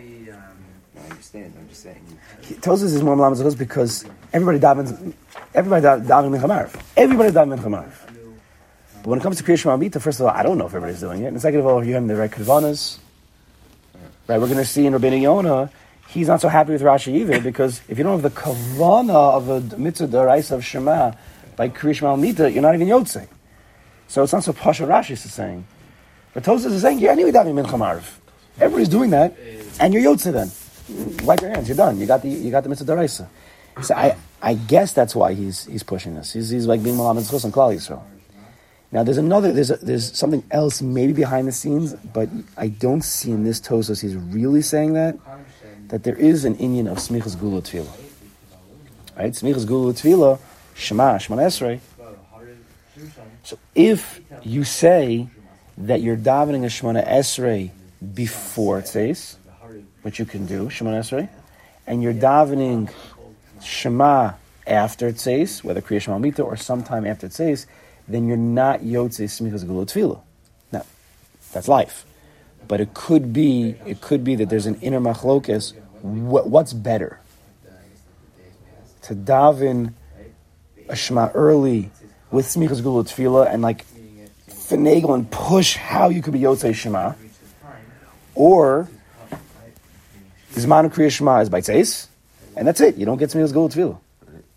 [0.97, 2.19] I understand, I'm just saying.
[2.41, 5.13] Tosis is more Malamed Zechus because everybody davens,
[5.53, 6.81] everybody da- davening Mincha Maariv.
[6.97, 8.14] Everybody's davening Mincha Maariv.
[9.05, 10.73] But when it comes to Kriya Shema Mita, first of all, I don't know if
[10.73, 11.27] everybody's doing it.
[11.27, 12.97] And second of all, you have the right Kavanas.
[14.27, 15.69] Right, we're going to see in Rabbeinu Yonah,
[16.07, 19.47] he's not so happy with Rashi either because if you don't have the Kavana of
[19.47, 21.11] a mitzvah deraisa of Shema,
[21.59, 23.27] like Kriya Shema Mita, you're not even Yotze.
[24.07, 25.67] So it's not so Pasha Rashi is saying.
[26.33, 28.11] But Tosis is saying, you're anyway davening Mincha Maariv.
[28.59, 29.37] Everybody's doing that,
[29.79, 30.49] and you're Yotze then.
[31.27, 31.99] Wipe your hands, you're done.
[31.99, 33.27] You got the, you got the mitzvah deraisa.
[33.83, 36.33] So I, I guess that's why he's, he's pushing this.
[36.33, 38.01] He's, he's like being Zechus and Klal Yisrael.
[38.95, 43.01] Now there's another there's a, there's something else maybe behind the scenes, but I don't
[43.01, 45.17] see in this Tosos he's really saying that
[45.89, 47.91] that there is an Indian of Smichas Gula Tefillah.
[49.17, 50.39] Right, Smichas Gula Tefillah,
[50.75, 51.81] Shema, Shema Esrei.
[53.43, 55.27] So if you say
[55.77, 57.71] that you're davening a Shemona Esrei
[58.13, 59.35] before Tzeis,
[60.03, 61.27] which you can do, Shemona Esrei,
[61.85, 62.89] and you're davening
[63.61, 67.65] Shema after Tzeis, whether Kriya Shema Mita or sometime after Tzeis,
[68.07, 70.21] then you're not Yotze Smichas Gula Tefillah.
[70.71, 70.85] Now,
[71.51, 72.05] that's life.
[72.67, 75.73] But it could be, it could be that there's an inner machlokes.
[76.01, 77.19] What, what's better?
[79.03, 79.93] To daven
[80.89, 81.91] a Shema early
[82.31, 83.85] with Smichas Gula Tefillah and like
[84.49, 87.13] finagle and push how you could be Yotze Shema,
[88.33, 88.89] or
[90.53, 92.07] Zman Kriya Shema is by Tzeis,
[92.55, 92.95] and that's it.
[92.95, 93.99] You don't get Smichas Gula Tefillah.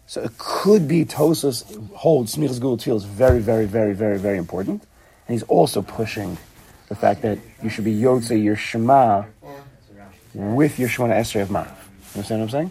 [0.08, 4.38] So it could be Tosos holds Smichas Gula Tefillah is very, very, very, very, very
[4.38, 4.82] important.
[5.26, 6.38] And he's also pushing
[6.88, 9.24] the fact that you should be Yotze your Shema
[10.32, 11.66] with your Shemona Esrei of Ma'av.
[11.66, 12.70] You understand what I'm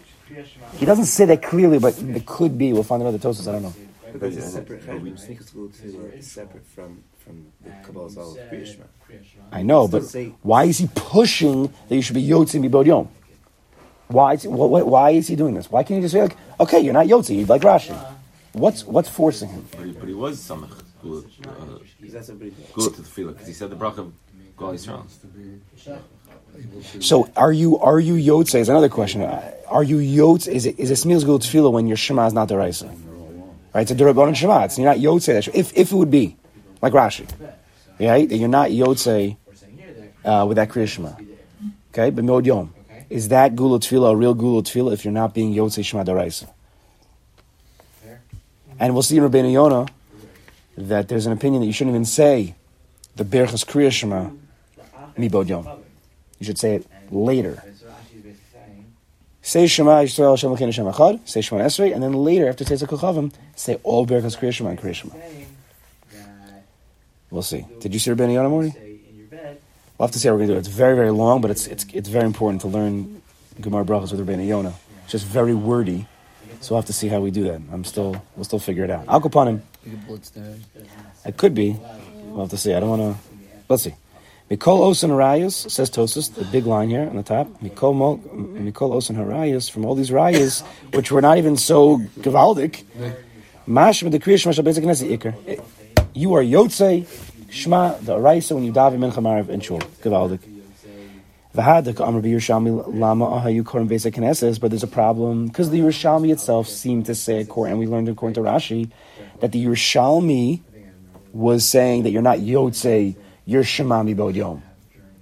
[0.78, 2.72] He doesn't say that clearly, but it could be.
[2.72, 3.74] We'll find another Tosos, I don't know.
[4.12, 8.66] Because it's separate from Snikas Gul Tefillah is separate from from the Kabbalah's all of
[8.66, 8.84] Shema.
[9.52, 10.02] I know, but
[10.42, 13.08] why is he pushing that you should be Yotze Mibod Yom?
[14.08, 14.34] Why?
[14.34, 15.70] Is, why, why is he doing this?
[15.70, 17.96] Why can't he just be like, okay, you're not Yotze, you're like Rashi?
[18.52, 19.66] What's what's forcing him?
[19.76, 20.70] But he, but he was samach
[21.02, 22.50] gula, uh, He's not somebody.
[22.50, 24.12] to the tefillah because he said the bracha of
[24.58, 25.04] Gal Yisrael.
[27.00, 28.58] So are you are you Yotze?
[28.58, 29.22] Is another question.
[29.22, 30.48] Uh, Are you Yotze?
[30.48, 32.88] Is it is it Smilas Gul Tefillah when your Shema is not Deraisa?
[33.74, 34.64] Right, it's a Derabon Shema.
[34.64, 35.48] It's, you're not Yotze.
[35.54, 36.36] If if it would be
[36.82, 37.28] like Rashi,
[38.00, 39.36] right, that you're not Yotze
[40.24, 41.12] uh, with that Kriya Shema.
[41.92, 42.74] Okay, but Mod Yom.
[43.10, 46.50] Is that Gula Tefillah a real Gula Tefillah if you're not being Yotze Shema Deraisa?
[48.78, 49.86] And we'll see in Rabbeinu Yonah
[50.76, 52.54] that there's an opinion that you shouldn't even say
[53.16, 54.30] the Berchas Kriya Shema
[55.16, 55.66] Mibod Yom.
[56.38, 57.62] You should say it later.
[59.42, 61.26] Say Shema Yisrael Hashem Elokeinu Hashem Echad.
[61.26, 64.78] Say Shema Esrei, and then later after Tetzah Kochavim, say all Berachas Kriya Shema and
[64.78, 65.14] Kriya Shema.
[67.30, 67.66] We'll see.
[67.80, 68.87] Did you see Rabbeinu Yonah morning?
[69.98, 70.60] We'll have to see how we're going to do it.
[70.60, 73.20] It's very very long, but it's it's it's very important to learn
[73.60, 74.74] Gemara Brachas with Rabbeinu Yonah.
[75.02, 76.06] It's just very wordy,
[76.60, 77.60] so we'll have to see how we do that.
[77.72, 79.04] I'm still we'll still figure it out.
[79.08, 79.62] I'll go upon him.
[79.84, 80.54] You can blitz there.
[81.26, 81.76] It could be.
[82.26, 82.74] We'll have to see.
[82.74, 83.22] I don't want to.
[83.68, 83.94] Let's see.
[84.50, 87.48] Mikol Osan Harayas, says Tosus, the big line here on the top.
[87.60, 90.62] Mikol, Mo, Mikol Osan Harayas, from all these Rayas,
[90.94, 92.84] which were not even so Gavaldic.
[93.66, 95.62] Mash with the Kriya Shema Shabbat Knesset Iker.
[96.14, 97.06] You are Yotze,
[97.50, 99.78] Shema, the Araisa, when you daven Mincha Marav and Shul.
[100.02, 100.40] Gavaldic.
[101.54, 106.30] V'hadak Amr Yerushalmi Lama Ahayu Korim Basic Knesses, but there's a problem because the Yerushalmi
[106.30, 108.90] itself seemed to say, and we learned according to Rashi,
[109.40, 110.60] that the Yerushalmi
[111.32, 114.62] was saying that you're not Yotze, you're Shemami Bod Yom.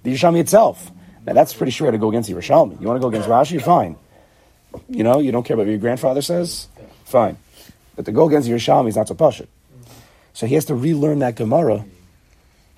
[0.03, 0.91] The Yerushalmi itself.
[1.25, 2.79] Now that's pretty sure to go against the Yerushalmi.
[2.81, 3.61] You want to go against Rashi?
[3.61, 3.95] Fine.
[4.89, 6.67] You know, you don't care about what your grandfather says?
[7.05, 7.37] Fine.
[7.95, 9.47] But to go against the Yerushalmi is not so pashut.
[10.33, 11.85] So he has to relearn that Gemara.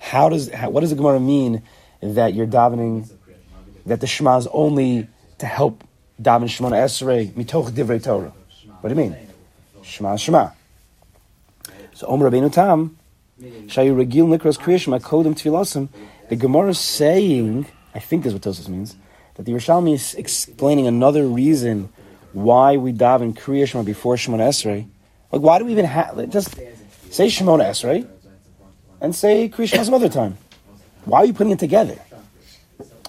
[0.00, 1.62] How does, how, what does the Gemara mean
[2.00, 3.08] that you're davening,
[3.86, 5.06] that the Shema is only
[5.38, 5.84] to help
[6.20, 8.32] daven Shemona Esrei mitoch divrei Torah?
[8.80, 9.16] What do you mean?
[9.82, 10.50] Shema Shema.
[11.92, 12.96] So Omer Rabbeinu Tam,
[13.40, 15.90] Shayu Regil Nikras Kriyashma Kodem Tfilasim,
[16.30, 18.96] the Gemara is saying, I think this is what Tosus means,
[19.34, 21.90] that the Yerushalmi is explaining another reason
[22.32, 24.88] why we daven Kriyashma before Shemona Esrei.
[25.30, 26.54] Like, why do we even have, just
[27.10, 28.08] say Shemona Esrei
[29.00, 30.36] and say Kriyashma some other time.
[31.04, 31.98] Why are you putting it together?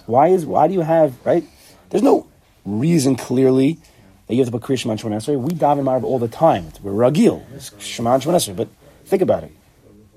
[0.06, 1.44] Why is, why do you have, right?
[1.90, 2.26] There's no
[2.64, 3.78] reason clearly
[4.26, 5.38] that you have to put Kriyashma and Shemona Esrei.
[5.38, 6.72] We daven Marv all the time.
[6.82, 8.68] We're Ragil, it's Shema Esrei, but
[9.04, 9.52] think about it.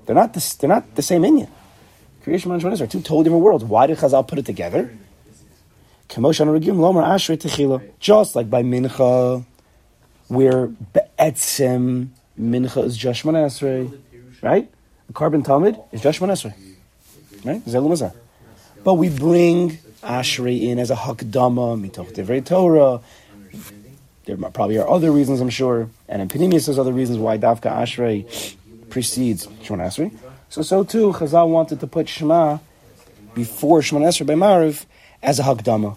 [0.06, 1.48] They're not the, they're not the same Indian.
[2.24, 3.64] Kriya Shema and Shemona Esrei are two totally different worlds.
[3.64, 4.96] Why did Chazal put it together?
[6.08, 6.24] Just
[8.36, 9.44] like by Mincha,
[10.28, 12.08] where Be'etzem
[12.40, 13.98] Mincha is Shemona Esrei,
[14.42, 14.70] right?
[15.06, 16.54] The carbon Talmud is just Shemona Esrei,
[17.44, 17.64] right?
[17.64, 18.14] Zelu Mazar.
[18.82, 23.00] But we bring Ashrei in as a Hakdama, Mitoch Divrei Torah.
[24.24, 25.88] There probably are other reasons, I'm sure.
[26.08, 28.26] And in Panemius, there's other reasons why Davka Ashrei
[28.90, 30.16] precedes Shemona Esrei.
[30.48, 32.58] So, so too, Chazal wanted to put Shema
[33.34, 34.84] before Shemona Esrei by Mariv
[35.22, 35.96] as a Hakdama.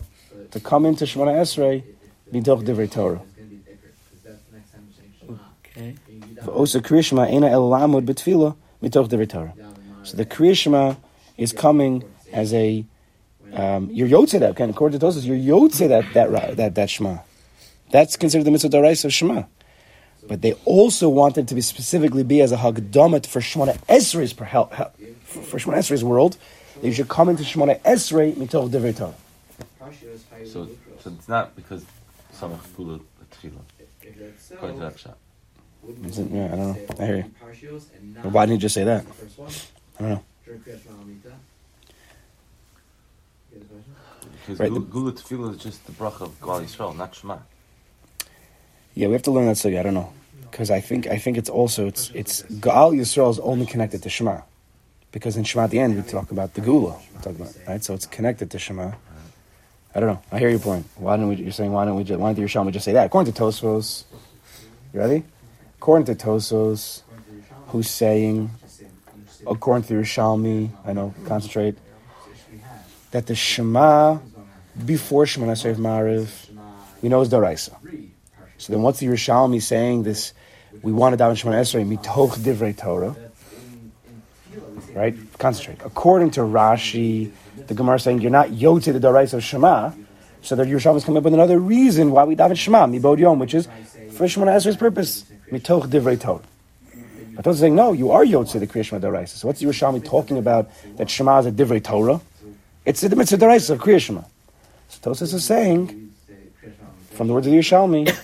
[0.52, 1.84] To come into Shemona Esrei,
[2.32, 3.22] Mitoch Divrei Torah.
[5.66, 5.96] Okay.
[8.82, 9.54] Mitoch Torah.
[10.04, 10.98] So the Kriyashma
[11.38, 12.86] is coming as a
[13.54, 17.20] um, you're that kind according to Tosos, you're Yotze that that that that Shema.
[17.92, 19.44] That's considered the mitzvah of Shema.
[20.28, 24.46] But they also wanted to be specifically be as a hagdamat for Shemona Esrei's for
[24.46, 26.38] for Shemona Esrei's world.
[26.84, 29.16] You should come into Shemona Esrei mitoch divrei Torah.
[30.46, 31.84] So, so it's not because
[32.34, 33.00] samach gula
[33.32, 33.64] tefillah.
[34.52, 35.18] According to shot.
[36.06, 36.78] Is it- yeah, I don't know.
[37.00, 37.26] I hear you.
[38.24, 39.06] But why didn't you just say that?
[40.00, 40.24] I don't know.
[44.48, 47.38] Because Right, gula, the- tefillah is just the bracha of Gal Yisrael, not Shema.
[48.96, 49.80] Yeah, we have to learn that sugi.
[49.80, 50.12] I don't know
[50.52, 54.10] because I think I think it's also it's it's Gaal Yisrael is only connected to
[54.10, 54.42] Shema
[55.12, 56.98] because in Shema at the end we talk about the Gula.
[57.22, 58.92] Talk about right, so it's connected to Shema.
[59.96, 60.22] I don't know.
[60.32, 60.86] I hear your point.
[60.96, 61.36] Why don't we?
[61.36, 62.04] You're saying why don't we?
[62.04, 63.06] Just, why don't the Yerushalmi just say that?
[63.06, 64.04] According to Tosfos,
[64.94, 65.24] you ready?
[65.80, 67.04] According to Tosos,
[67.68, 68.50] who's saying,
[69.48, 71.14] according to Yerushalmi, I know.
[71.24, 71.78] Concentrate.
[73.12, 74.20] That the Shema
[74.86, 76.50] before Shema Esrei Mariv,
[77.02, 77.74] we know is Daraisa.
[78.58, 80.04] So then, what's the Yerushalmi saying?
[80.04, 80.34] This
[80.82, 83.16] we want to daven Shemona Esrei mitoch divrei Torah,
[84.94, 85.16] right?
[85.38, 85.80] Concentrate.
[85.86, 87.32] According to Rashi,
[87.68, 89.94] the Gemara is saying you're not yotze the darais of Shema,
[90.42, 93.40] so the Yerushalmi is coming up with another reason why we daven Shema mibod yom,
[93.40, 93.68] which is
[94.12, 96.42] for Shemona Esrei's purpose mitoch divrei Torah.
[97.36, 99.30] But those are saying no, you are yotze the Kriya Shema darais.
[99.30, 102.20] So what's Yerushalmi talking about that Shema is a divrei Torah?
[102.86, 104.24] It's the mitzvah darais of Kriya Shema.
[104.90, 106.12] So Tosis is saying
[107.12, 108.16] from the words of Yerushalmi,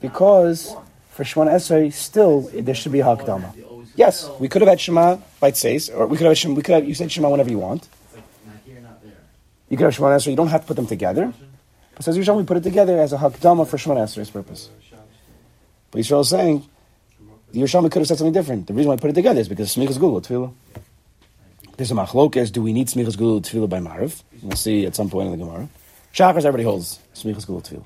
[0.00, 0.74] because
[1.10, 3.52] for Shemona Esrei, still there should be Hakdama.
[3.96, 6.74] Yes, we could have had Shema by Tseis, or we could have, Shema- we could
[6.74, 7.88] have, you said Shema whenever you want.
[9.68, 11.32] You could have Shemona Esrei, you don't have to put them together.
[11.94, 14.70] But says Yerushalmi, put it together as a Hakdama for Shemona Esrei's purpose.
[15.90, 16.68] But Yisrael is saying,
[17.52, 18.66] the Yerushalmi could have said something different.
[18.66, 20.52] The reason why I put it together is because Smichas Gula, Tefillah.
[21.78, 22.50] There's a machlokes.
[22.50, 24.24] Do we need smichas gula tefillah by Marv?
[24.42, 25.68] We'll see at some point in the Gemara.
[26.12, 27.84] Shachars everybody holds smichas gula tefillah.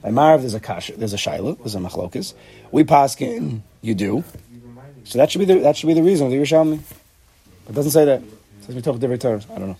[0.00, 2.34] By Marv, there's a kasha, there's a shaila, there's a machlokes.
[2.70, 4.22] We paskin, you do.
[5.02, 6.78] So that should be the that should be the reason of the Yerushalmi.
[7.68, 8.22] It doesn't say that.
[8.22, 9.44] It says we talk different terms.
[9.52, 9.76] I don't know.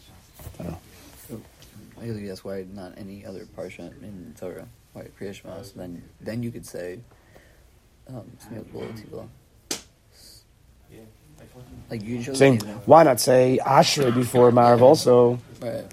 [0.58, 1.42] I don't know.
[2.00, 4.66] I guess that's why not any other parsha in Torah.
[4.92, 5.62] Why Kriya Shema?
[5.62, 6.98] So then, then you could say,
[8.08, 9.28] um, Smichas Gula Tefillah.
[11.90, 12.74] Like you chose Saying anything.
[12.86, 15.38] why not say Ashrei before Marv also?
[15.60, 15.84] Right.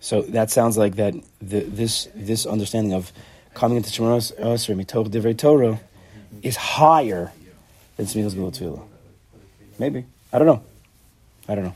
[0.00, 1.14] So that sounds like that.
[1.40, 3.12] The, this this understanding of
[3.54, 5.78] coming into Shemon Esrei mitoch divrei Torah
[6.42, 7.32] is higher
[7.96, 8.82] than Smichas Gula Tefillah.
[9.78, 10.62] Maybe I don't know.
[11.48, 11.74] I don't know.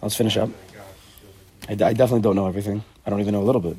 [0.00, 0.48] Let's finish up.
[1.68, 2.82] I, I definitely don't know everything.
[3.04, 3.76] I don't even know a little bit.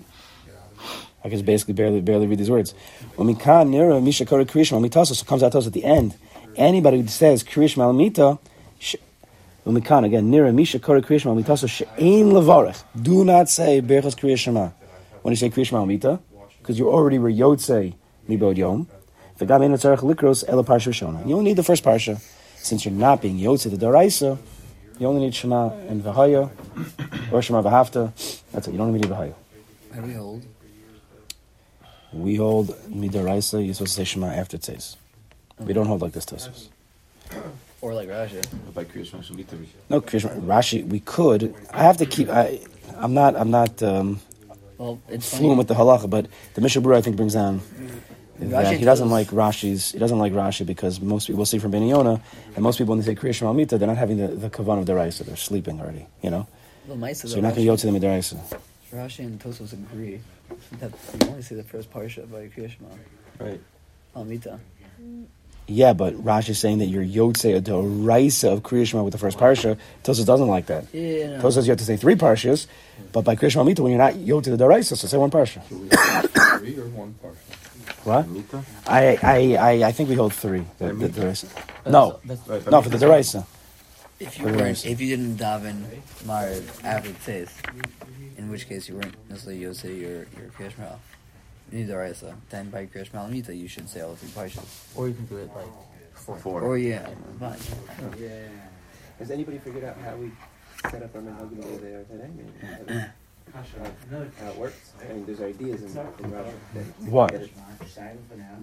[1.23, 2.73] I can basically barely barely read these words.
[3.17, 6.15] Nira misha kara kriyishma mitasos, so comes out to us at the end.
[6.55, 7.97] Anybody who says when
[9.75, 12.83] we can again nira misha kara kriyishma mitasos she'ain levarech.
[13.01, 14.73] Do not say berachas kriyishma
[15.21, 16.19] when you say kriyishma alamita,
[16.59, 17.93] because you already were yotze
[18.27, 18.87] mibod yom.
[19.41, 22.19] You only need the first parsha,
[22.57, 24.37] since you're not being yotze the daraisa.
[24.99, 26.49] You only need shema and v'haya,
[27.31, 28.11] or shema v'hafta.
[28.51, 28.71] That's it.
[28.71, 29.33] You don't need v'haya.
[29.95, 30.41] How do
[32.13, 32.69] we hold?
[32.89, 33.63] We midaraisa.
[33.65, 34.95] You're supposed to say Shema after tzeis.
[35.59, 36.69] We don't hold like this Tosfos.
[37.81, 38.43] Or like Rashi.
[38.73, 38.83] By
[39.89, 40.85] No, Krishma, Rashi.
[40.85, 41.55] We could.
[41.71, 42.27] I have to keep.
[42.27, 42.59] I,
[42.97, 43.37] I'm not.
[43.37, 44.19] I'm not um,
[44.77, 47.61] Well, it's fluent with the halacha, but the Mishnah Berurah I think brings down
[48.39, 49.93] that he doesn't like Rashi's.
[49.93, 52.21] He doesn't like Rashi because most people we'll see from Ben Yonah,
[52.55, 54.79] and most people when they say Kriya Shema Mita, they're not having the, the kavan
[54.79, 55.25] of deraisa.
[55.25, 56.05] They're sleeping already.
[56.21, 56.47] You know,
[56.85, 58.59] the mice so you're not going to go to the midaraisa.
[58.93, 60.19] Rashi and Tosfos agree
[60.79, 62.89] that you only see the first parsha by Kriya Shema.
[63.39, 63.59] Right.
[64.15, 64.59] Almita.
[65.67, 69.19] Yeah, but Rashi is saying that you're yotze a Doraisa of Kriya Shema with the
[69.19, 69.77] first parsha.
[70.03, 70.85] Tosfos doesn't like that.
[70.93, 71.37] Yeah.
[71.37, 71.43] no.
[71.43, 72.65] Tosfos you have to say three parshas,
[73.11, 75.61] but by Kriya Shema Mita when you're not yotze the Doraisa, so say one parsha.
[75.69, 78.05] So we have three or one parsha?
[78.05, 78.25] What?
[78.25, 78.63] Shemitah?
[78.87, 80.65] I, I, I, I think we hold three.
[80.79, 81.45] The, the, deraisa.
[81.89, 83.45] No, Right, no, for the Doraisa.
[84.19, 84.85] If you For the weren't, rest.
[84.85, 85.83] if you didn't daven
[86.25, 87.51] Mariv after Tzith,
[88.49, 90.95] in which case you weren't necessarily Yosei your your Kriya Shema.
[91.71, 92.35] You need the Raisa.
[92.49, 94.65] Then by Kriya Shema Almita, you should say all three parshas.
[94.97, 95.67] Or you can do it like
[96.13, 96.35] four.
[96.37, 96.61] Four.
[96.61, 97.07] Or yeah,
[97.39, 97.59] But
[98.01, 98.47] oh, yeah.
[99.19, 100.31] Has anybody figured out how we
[100.89, 102.29] set up our minhagim over there today?
[102.35, 103.05] Maybe
[103.53, 104.93] how, to- how it works?
[104.99, 107.31] I mean, there's ideas in, in Rashi that What?
[107.33, 107.51] that it-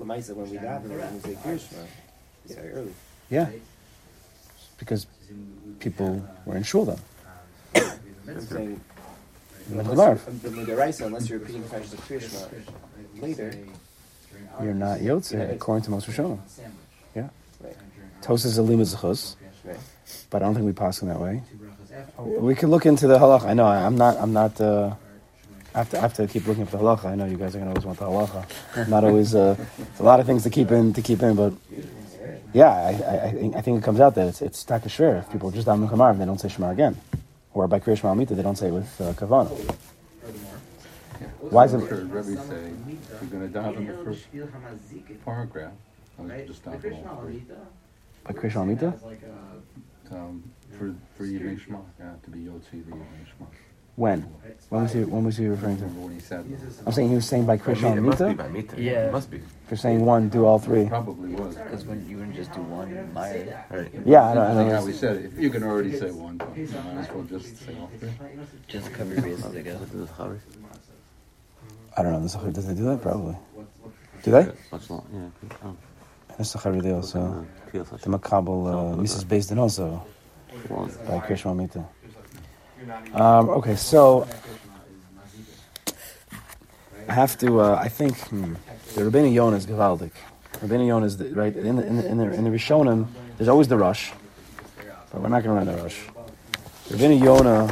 [0.01, 1.87] Lamaisa, when we daven, when we say Krishma,
[2.44, 2.94] it's very early.
[3.31, 3.51] Yeah,
[4.79, 5.07] because
[5.79, 7.01] people were in shul then.
[8.29, 8.81] I'm saying, You're
[9.70, 12.48] unless the Midaraisa, unless you're repeating Krishma of Krishma
[13.20, 13.55] later,
[14.62, 16.38] You're not yotze according to most Rishonim.
[17.14, 17.29] Yeah.
[17.62, 17.76] Right.
[18.22, 19.76] Tos is a right?
[20.31, 21.42] but I don't think we pass in that way.
[22.26, 23.46] We could look into the halacha.
[23.46, 24.16] I know I'm not.
[24.18, 24.61] I'm not.
[24.61, 24.94] Uh,
[25.74, 27.07] I have to, I have to keep looking up the halacha.
[27.07, 28.88] I know you guys are gonna always want the halacha.
[28.88, 29.35] Not always.
[29.35, 30.92] Uh, it's a lot of things to keep in.
[30.94, 31.52] To keep in, but
[32.52, 35.20] yeah, I, I, I think I think it comes out that it's it's takashver.
[35.20, 36.96] If people just daven kamar, they don't say shema again,
[37.57, 39.49] or by kriya shema Amita, they don't say it with uh, kavana.
[41.40, 44.27] Why is it- heard Rebbe say, you're gonna daven the first
[45.25, 45.73] paragraph,
[46.19, 46.75] was just all.
[48.25, 48.92] By kriya shema Amita?
[50.11, 50.45] Um,
[50.79, 53.47] for, for Yidei Shema, yeah, to be Yotzi the Yidei Shema.
[53.97, 54.23] When?
[54.69, 55.05] When was he?
[55.05, 55.85] When was he referring to?
[55.85, 56.45] Remember he said?
[56.85, 58.83] I'm saying he was saying by kriya shema It must be by Mita.
[58.83, 59.07] Yeah.
[59.07, 59.37] It must be.
[59.37, 60.87] If you're saying one, do all three.
[60.87, 61.55] Probably was.
[61.57, 63.71] Because when you wouldn't just do one Mariv.
[63.71, 63.91] Right.
[64.05, 64.41] Yeah, I know.
[64.43, 64.69] I know.
[64.69, 65.25] Yeah, we said, it.
[65.27, 68.11] if you can already say one, then you might as well just say all three.
[68.67, 69.81] Just cover your bases, I guess.
[71.97, 72.21] I don't know.
[72.21, 73.01] The Sachar- Does they do that?
[73.01, 73.37] Probably.
[74.23, 74.53] Do they?
[74.73, 75.07] Much long.
[75.42, 75.49] Yeah.
[75.65, 75.77] Oh.
[76.37, 77.47] The Sachar they also.
[77.73, 79.27] Feels like The Makabal, uh, Mrs.
[79.27, 80.05] Based in also
[80.69, 81.85] by Krishma Mita.
[83.14, 84.29] Um, okay, so
[87.08, 87.60] I have to.
[87.60, 88.54] Uh, I think hmm,
[88.94, 90.12] the Rabbeinu Yonah is Gavaldik.
[90.54, 93.06] Rabbeinu Yonah is the, right in the in the in the, in the Rishonim.
[93.38, 94.12] There's always the rush,
[95.10, 96.04] but we're not going to run the rush.
[96.88, 97.62] Rabbeinu Yonah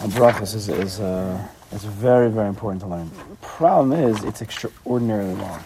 [0.00, 3.10] on brachas is is uh, is very very important to learn.
[3.30, 5.64] The problem is it's extraordinarily long.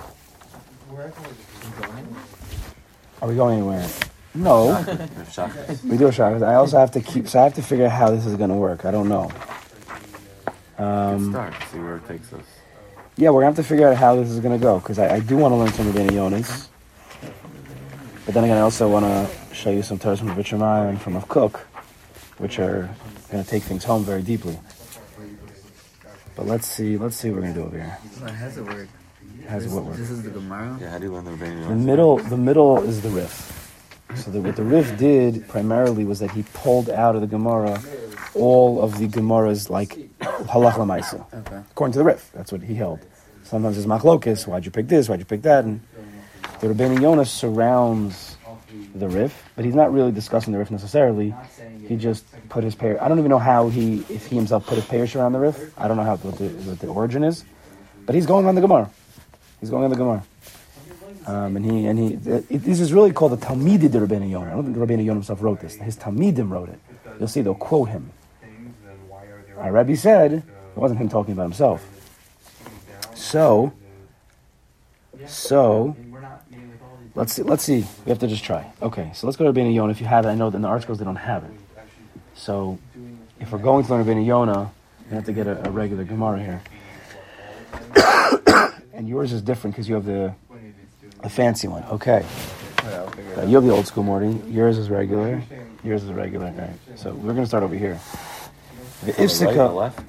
[3.20, 3.88] Are we going anywhere?
[4.34, 4.84] No.
[5.84, 6.42] We do a shot.
[6.42, 7.28] I also have to keep.
[7.28, 8.84] So I have to figure out how this is going to work.
[8.84, 9.30] I don't know.
[10.76, 11.54] Um, start.
[11.70, 12.44] See where it takes us.
[13.16, 15.20] Yeah, we're gonna have to figure out how this is gonna go because I, I
[15.20, 16.66] do want to learn some of Yonis.
[18.24, 21.16] But then again, I also want to show you some Torahs from Vichemai and from
[21.16, 21.58] a Kook,
[22.38, 22.88] which are
[23.30, 24.58] going to take things home very deeply.
[26.34, 27.98] But let's see, let's see what we're going to do over here.
[28.22, 28.88] Well, has it work?
[29.46, 29.96] Has what work?
[29.96, 30.78] This is the Gemara.
[30.80, 31.68] Yeah, how do you learn the Rebbeinu?
[31.68, 33.63] The middle, the middle is the Rif.
[34.16, 37.80] So the, what the Rif did primarily was that he pulled out of the Gemara
[38.34, 41.60] all of the Gemara's like halach lamaisa, Okay.
[41.70, 42.30] according to the Rif.
[42.32, 43.00] That's what he held.
[43.44, 44.46] Sometimes it's machlokis.
[44.46, 45.08] Why'd you pick this?
[45.08, 45.64] Why'd you pick that?
[45.64, 45.80] And
[46.60, 48.36] the Rebbeinu Yonah surrounds
[48.94, 51.34] the Rif, but he's not really discussing the Rif necessarily.
[51.88, 53.02] He just put his pair.
[53.02, 55.78] I don't even know how he, if he himself put his parish around the Rif.
[55.78, 57.44] I don't know how what the, what the origin is,
[58.06, 58.90] but he's going on the Gemara.
[59.60, 60.24] He's going on the Gemara.
[61.26, 62.30] Um, and he and he.
[62.30, 64.50] It, this is really called the Talmidei Rabbeinu Yonah.
[64.50, 65.76] I don't think Rabbeinu Yonah himself wrote this.
[65.76, 66.78] His Talmidim wrote it.
[67.18, 68.10] You'll see they'll quote him.
[69.56, 70.42] Our Rebbe said it
[70.74, 71.86] wasn't him talking about himself.
[73.14, 73.72] So,
[75.26, 75.96] so
[77.14, 77.42] let's see.
[77.42, 77.86] Let's see.
[78.04, 78.70] We have to just try.
[78.82, 79.92] Okay, so let's go to Rabbeinu Yonah.
[79.92, 81.52] If you have it, I know that in the articles they don't have it.
[82.34, 82.78] So,
[83.40, 84.70] if we're going to learn Rabbeinu Yonah,
[85.08, 86.62] we have to get a, a regular Gemara here.
[88.92, 90.34] and yours is different because you have the
[91.24, 91.82] the fancy one.
[91.84, 92.24] Okay.
[92.84, 93.10] Uh,
[93.46, 94.38] you have the old school Morty.
[94.46, 95.42] Yours is regular.
[95.82, 96.46] Yours is regular.
[96.48, 96.70] All right.
[96.96, 97.98] So we're going to start over here.
[99.02, 100.00] The On the right, the Ifsika, left.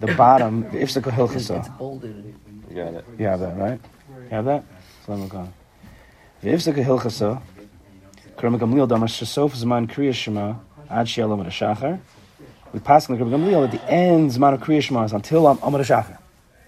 [0.00, 1.58] the bottom, the Ifsika uh, It's, Hilchasa.
[1.60, 2.34] it's bolded.
[2.68, 3.04] You got it.
[3.18, 3.80] You have that, right?
[4.24, 4.64] You have that?
[5.06, 5.48] So let me go.
[6.42, 7.36] The Ifsika Hilchasa.
[7.36, 7.40] Uh,
[8.36, 10.56] Kerem Gamliel Damash Shasof Zman Kriya Shema
[10.90, 11.98] Ad Shialam Ad Shachar.
[12.72, 15.46] We pass on the Kerem Gamliel at the end Zman of Kriya Shema is until
[15.46, 16.18] um, Am Amad Shachar,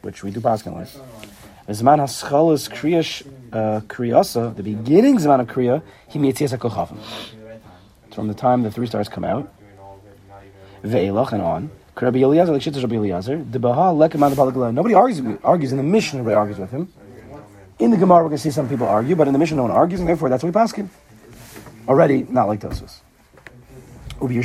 [0.02, 0.88] which we do pass on like.
[1.66, 6.98] The Zman Haschalas Kriya Sh- uh, Kriyasa, the beginning Zman of Kriya, he meets Kochavim.
[8.06, 9.52] It's from the time the three stars come out.
[10.82, 11.70] Ve'elach and on.
[12.00, 14.72] Rabbi Eliezer, like Rabbi Eliezer, the Baha Lekam Balagala.
[14.72, 16.18] Nobody argues argues in the mission.
[16.18, 16.92] Nobody argues with him.
[17.80, 19.64] In the Gemara, we're going to see some people argue, but in the mission, no
[19.64, 20.90] one argues, and therefore that's what we pass him.
[21.88, 23.00] Already, not like Tosus.
[24.20, 24.40] Okay,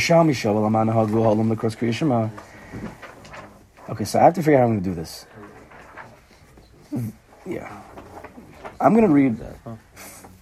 [4.06, 5.26] so I have to figure out how I'm going to do this.
[7.46, 7.82] Yeah,
[8.84, 9.38] I'm going to read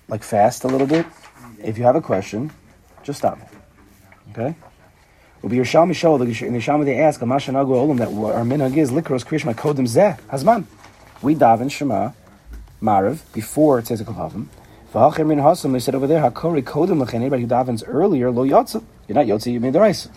[0.07, 1.05] like fast a little bit.
[1.63, 2.51] If you have a question,
[3.03, 3.45] just stop me.
[4.31, 4.55] Okay.
[5.43, 8.75] Will be Yerushalmi show in the Yerushalmi they ask Amasha Nagu Olam that our minhag
[8.75, 10.65] is likros krishma kodim zeh hazman.
[11.21, 12.13] We daven Shema
[12.81, 14.47] Marav, before it says a kavavim.
[14.91, 18.43] V'hachir min hasam they said over there hakori kodim lechen anybody who davens earlier lo
[18.43, 18.83] Yotze.
[19.07, 20.09] you're not Yotze, you made the rice.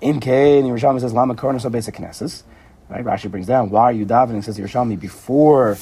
[0.00, 2.42] In K and Yerushalmi says lama korna so basic knesses.
[2.88, 5.78] Right, Rashi brings down why are you davening says Yerushalmi before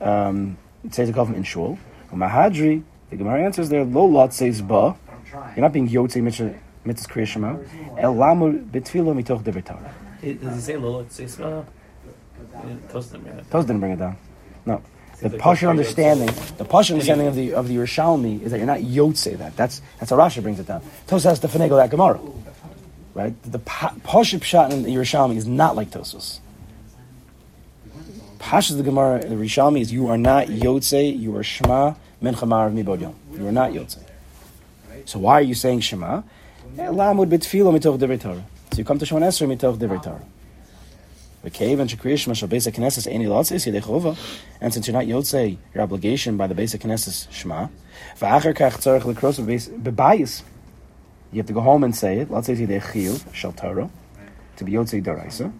[0.00, 1.78] um, it says a kavavim in shul.
[2.12, 4.96] Mahadri the Gemara answers there lo lot says ba.
[5.32, 6.54] You're not being yotze mitzvah
[6.84, 7.58] mitzvah kriya shema.
[7.98, 9.94] El lamu betfilo mitoch Torah.
[10.20, 11.64] Does he say Tzisma?
[12.90, 13.40] Toast them, yeah.
[13.50, 14.16] Toz didn't bring it down.
[14.66, 14.82] No.
[15.20, 18.80] The partial understanding, the partial understanding of the of the Yerushalmi is that you're not
[18.80, 19.56] yotze that.
[19.56, 20.82] That's that's how Rashi brings it down.
[21.06, 22.20] Tosfos has to finagle that Gemara,
[23.14, 23.34] right?
[23.42, 26.38] The partial pshat in the Yerushalmi is not like Tosfos.
[28.38, 33.00] Pashas the Gemara, the Yerushalmi is you are not yotze, you are shema menchamar mibod
[33.00, 33.14] yom.
[33.32, 33.98] You are not yotze.
[35.04, 36.22] So why are you saying shema?
[36.78, 38.44] Eh, Lamud bitfilo mitoch Torah.
[38.70, 40.22] So you come to Shemon Esrei mitoch dever Torah.
[41.46, 44.16] Okay, and Shakriya Shema basic Knesses any lots is Yedechova,
[44.60, 47.68] and since you're not Yotzei, your obligation by the basic Knesses Shema.
[48.18, 49.40] V'acher kach tzarech lekros
[49.80, 50.42] bebayis.
[51.32, 52.28] You have to go home and say it.
[52.44, 53.90] Say Yedech Chiyuv Shel Torah
[54.56, 55.52] to be Yotzei Daraisa.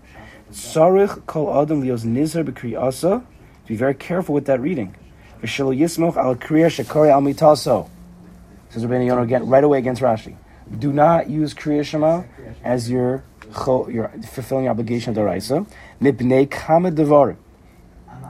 [0.51, 3.23] Tzarech kol adam lios.
[3.67, 4.95] Be very careful with that reading.
[5.43, 7.89] V'shelo yismoch al kriya shekori al mitaso.
[8.71, 10.37] Says Yonah again right away against Rashi.
[10.79, 12.25] Do not use Kriya Shema
[12.63, 13.25] as your
[13.89, 15.65] you're fulfilling your obligation of the Raisa.
[16.03, 16.91] Mipnei kama.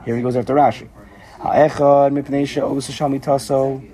[0.05, 0.87] Here he goes after Rashi.
[1.39, 3.85] Ha'echad mipnei shamitaso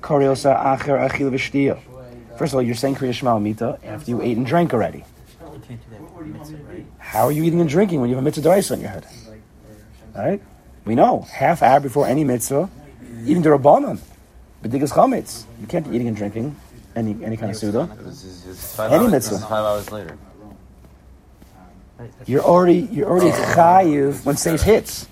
[0.00, 1.78] kariosa acher achil.
[2.38, 5.04] First of all, you're saying Kriya Shema Mita after you ate and drank already.
[5.64, 6.86] You can't do that with mitzvah, right?
[6.98, 9.06] How are you eating and drinking when you have a mitzvah deraisa on your head?
[10.14, 10.42] Right?
[10.84, 12.68] We know half hour before any mitzvah,
[13.24, 13.98] even the rabbanon,
[14.62, 15.44] b'digas chametz.
[15.60, 16.54] You can't be eating and drinking
[16.94, 17.88] any any kind of suda.
[18.02, 19.38] This is, this is five Any mitzvah.
[19.38, 20.18] Five hours later.
[22.26, 25.08] You're already you're already chayiv when says hits.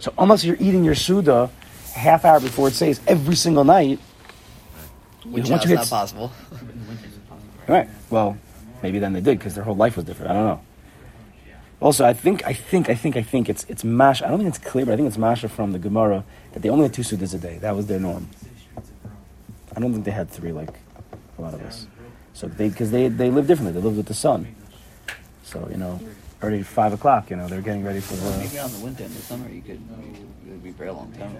[0.00, 1.48] So unless you're eating your suda
[1.94, 4.00] half hour before it says every single night,
[5.24, 6.32] Which once is you not possible.
[7.68, 7.88] right?
[8.10, 8.36] Well,
[8.82, 10.30] maybe then they did because their whole life was different.
[10.30, 10.60] I don't know.
[11.80, 14.22] Also, I think I think I think I think it's it's mash.
[14.22, 16.68] I don't think it's clear, but I think it's masha from the Gemara that they
[16.68, 17.58] only had two sudas a day.
[17.58, 18.28] That was their norm.
[19.74, 20.74] I don't think they had three like
[21.38, 21.88] a lot of us.
[22.34, 23.72] So they because they they live differently.
[23.72, 24.54] They live with the sun.
[25.42, 25.98] So you know,
[26.40, 27.30] already five o'clock.
[27.30, 28.38] You know, they're getting ready for the.
[28.38, 30.90] Maybe on the winter and the summer you could, you could it would be very
[30.90, 31.36] long time.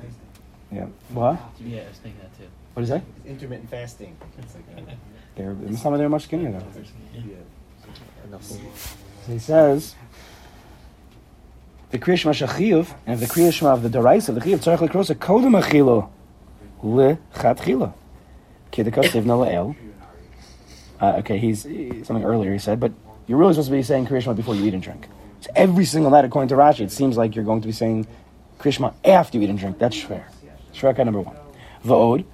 [0.72, 0.86] Yeah.
[1.10, 1.38] What?
[1.60, 2.48] Yeah, I was thinking that too.
[2.74, 3.02] What is that?
[3.26, 4.16] Intermittent fasting.
[4.38, 4.80] Uh,
[5.36, 5.98] They're in summer.
[5.98, 8.40] They're much skinnier though.
[8.40, 8.58] So
[9.26, 9.94] he says.
[11.90, 15.14] The Kriya Shema Shachiyuv, and the Kriya Shema of the Doraisa, the Chiyuv Tzarech Lekrosa
[15.14, 16.08] Kodem Achilo
[16.82, 17.92] Lechatchila.
[18.72, 19.76] Kidikasev No La'el.
[20.98, 21.64] Uh, okay, he's
[22.06, 22.92] something earlier he said, but
[23.26, 25.06] you're really supposed to be saying Kriya Shema before you eat and drink.
[25.40, 28.06] So every single night, according to Rashi, it seems like you're going to be saying
[28.58, 29.78] Kriya Shema after you eat and drink.
[29.78, 30.26] That's fair.
[30.72, 31.36] Shreka number one.
[31.84, 32.24] Va'od.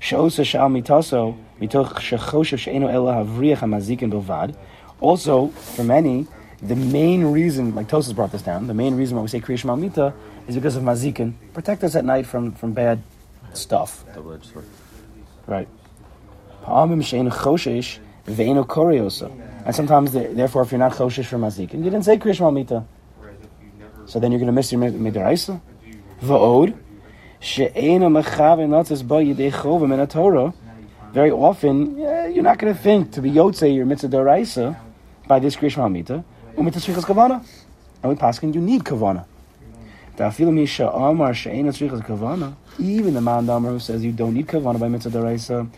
[0.00, 4.56] She'osa shal mitaso mitoch shechoshev she'enu ela havriach hamazikin bilvad.
[5.00, 6.26] Also, for many,
[6.62, 9.58] the main reason, like Tosis brought this down, the main reason why we say Kriya
[9.58, 10.14] Shema Mita
[10.48, 11.34] is because of mazikin.
[11.52, 13.02] Protect us at night from, from bad
[13.52, 14.04] stuff.
[14.14, 14.64] Double-edged sword.
[15.46, 15.68] Right.
[16.64, 19.30] Ha'amim she'enu choshesh ve'enu koriosa.
[19.66, 22.84] And sometimes, therefore, if you're not choshesh for mazikin, you didn't say Kriya Shema Mita.
[24.06, 25.60] So then you're going to miss your mid- midiraisa.
[26.22, 26.74] Va'od.
[31.12, 34.76] Very often, yeah, you're not going to think to be yotze your mitzvah doraisa
[35.28, 36.24] by this Kriya Hamita, Mita.
[36.56, 37.46] Umitzvah shrichas kavana.
[38.02, 39.24] And we paskin, you need kavana.
[42.78, 45.70] Even the man Damar who says you don't need kavana by mitzvah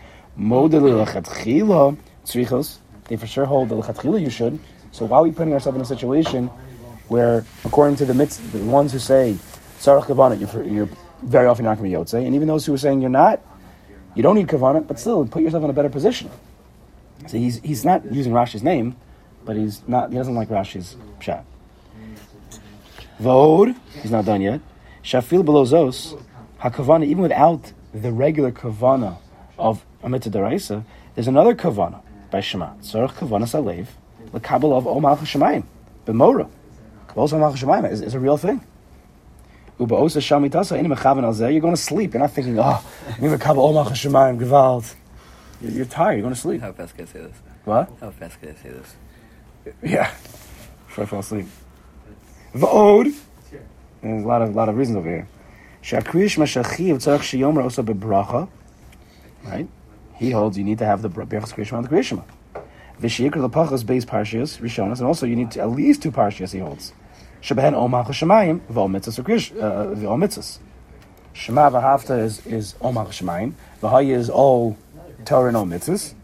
[2.25, 2.79] tzrichos.
[3.09, 4.59] They for sure hold the lechatchila you should.
[4.93, 6.47] So why are we putting ourselves in a situation
[7.09, 9.37] where, according to the mitzvah, the ones who say
[9.81, 10.89] tzarach kavana, you're, you're
[11.23, 13.11] very often you're not going to be yotze, and even those who are saying you're
[13.11, 13.41] not,
[14.15, 16.31] you don't need kavana, but still put yourself in a better position.
[17.27, 18.97] So he's he's not using Rashi's name,
[19.45, 21.45] but he's not he doesn't like Rashi's pshat.
[23.21, 24.61] Vod, he's not done yet.
[25.03, 26.21] Shafil below zos,
[26.61, 29.19] hakavana, even without the regular kavana
[29.59, 32.01] of a mitzvah deraisa, there's another kavana
[32.31, 32.75] by Shema.
[32.77, 33.87] Tzarech kavana salev,
[34.31, 35.65] lekabel of omal shemayim,
[36.07, 36.49] b'mora.
[37.09, 38.61] Kabbalah omal shemayim is, is a real thing.
[39.68, 42.15] Uba osa shamitasa, any mechavan al zeh, you're going to sleep.
[42.15, 44.95] You're not thinking, oh, I'm going to kabel omal shemayim, gewalt.
[45.61, 46.61] You're, you're tired, you're going to sleep.
[46.61, 47.37] How fast can I say this?
[47.65, 47.91] What?
[48.01, 48.97] How fast can I say this?
[49.83, 50.11] Yeah.
[50.87, 51.47] Before I fall asleep.
[52.55, 53.15] V'od.
[54.03, 55.29] There's a lot of lot of reasons over here.
[55.83, 58.49] Shakrish mashachiv tzarech shiyomer also bebracha.
[59.45, 59.69] Right?
[60.15, 62.25] He holds you need to have the berachas kriyishma on the kriyishma.
[63.01, 66.53] V'shiyikr lepachas beis parshias rishonas, and also you need to, at least two parshias.
[66.53, 66.93] He holds.
[67.43, 70.59] Shebehen om malchus shemayim v'om mitzvahs kriyish uh.
[71.33, 73.55] Shema v'hafta is is om malchus shemayim.
[74.09, 74.77] Is all
[75.25, 76.15] Torah and all mitzvahs.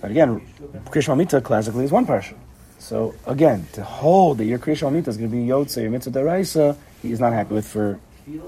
[0.00, 0.42] But again,
[0.90, 2.34] Krishma Mita classically is one parsha.
[2.78, 6.10] So again, to hold that your Krishma Mita is going to be Yotze, your Mitzvah
[6.18, 7.98] Deraisa, he is not happy with for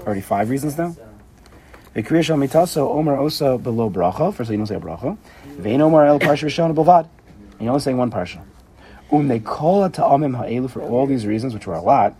[0.05, 0.95] already five reasons now.
[1.95, 5.17] The Krishma Mita, so Omer Osa below Bracha, first you don't say a Bracha.
[5.45, 7.07] Vein Omer El Parsha Rishon Bovad.
[7.59, 8.43] You're only saying one parsha.
[9.11, 12.15] Um they call it to Amim Ha'elu for all these reasons, which were a lot.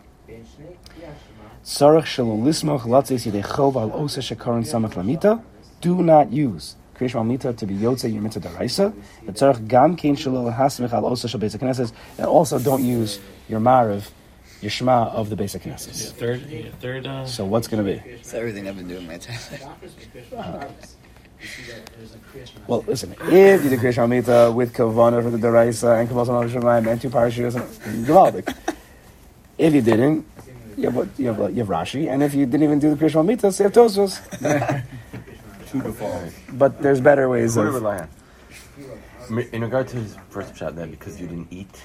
[1.63, 3.43] Sarach Shelo Lismoch Latzes Yidei
[3.75, 5.43] Al Osa Shekaron Samach Lamita.
[5.81, 8.93] Do not use Krishma Mita to be Yotze your Mitzvah Deraisa.
[9.25, 11.91] The Tzarech Gam Kein Shelo Hasmich Al Osa Shal Basic Knesses.
[12.17, 13.19] And also don't use
[13.49, 14.09] your Marav,
[14.61, 16.11] your Shema of the basic Knesses.
[16.13, 17.05] Third, yeah, third.
[17.05, 18.09] Uh, So what's going to be?
[18.11, 19.37] It's everything I've been doing my entire
[20.31, 20.95] life.
[22.67, 26.51] Well, listen, if you did Krishma Mita with Kavana for the Deraisa and Kabbalah Samach
[26.51, 27.53] Shemayim and two parashas,
[28.05, 28.55] Gavaldik.
[29.57, 30.25] If you didn't,
[30.77, 33.25] you have, you, have, you have Rashi, and if you didn't even do the Krishma
[33.25, 34.19] Mita, so you have Tosfos.
[35.71, 36.23] Two to fall.
[36.53, 37.73] But there's better ways Who to of.
[37.75, 38.09] rely on?
[39.29, 41.75] In- In regard to his first shot, that because you didn't eat,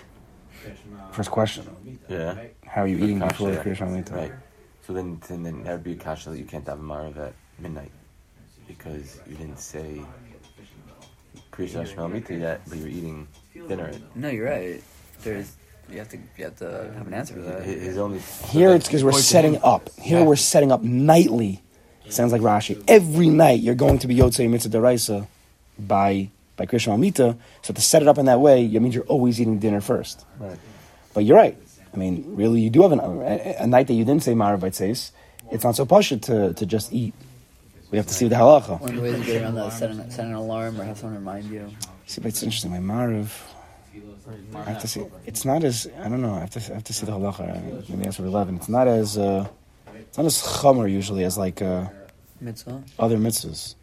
[1.11, 1.65] First question:
[2.09, 2.37] yeah,
[2.67, 3.63] How are you eating Kasha, before the yeah.
[3.65, 4.33] Krishma right?
[4.87, 7.17] So then, then, then that would be a kasha that you can't have a marav
[7.17, 7.91] at midnight
[8.67, 10.01] because you didn't say
[11.51, 13.29] Krishna Shema Mita yet, but you're eating
[13.69, 13.87] dinner.
[13.89, 14.83] At, No, you're right.
[15.23, 15.55] There's
[15.91, 17.63] you have to you have to have an answer for that.
[17.65, 19.91] his his only Here it's because we're setting up.
[19.99, 20.25] Here Yeah.
[20.25, 21.63] we're setting up nightly.
[22.09, 22.83] Sounds like Rashi.
[22.89, 25.27] Every night you're going to be Yotzei Mitzvah Deraisa
[25.79, 27.37] by by Krishma Amita.
[27.63, 30.25] So to set it up in that way, it means you're always eating dinner first.
[30.39, 30.59] Right.
[31.15, 31.57] But you're right.
[31.93, 34.63] I mean, really, you do have an, a, a night that you didn't say Marav
[35.51, 37.15] It's not so pasha to, to just eat.
[37.93, 38.81] We have to see the halacha.
[38.81, 41.19] One the to get around that is set an, set an alarm or have someone
[41.19, 41.71] remind you.
[42.07, 42.71] See, but it's interesting.
[42.71, 43.31] My Marav,
[44.55, 45.05] I have to see.
[45.27, 46.33] It's not as I don't know.
[46.33, 47.91] I have to I have to see the halacha.
[47.91, 48.57] Maybe that's for eleven.
[48.57, 49.47] It's not as uh,
[49.95, 51.89] it's not as chomer usually as like uh,
[52.41, 52.83] Mitzvah.
[52.99, 53.75] other mitzvahs.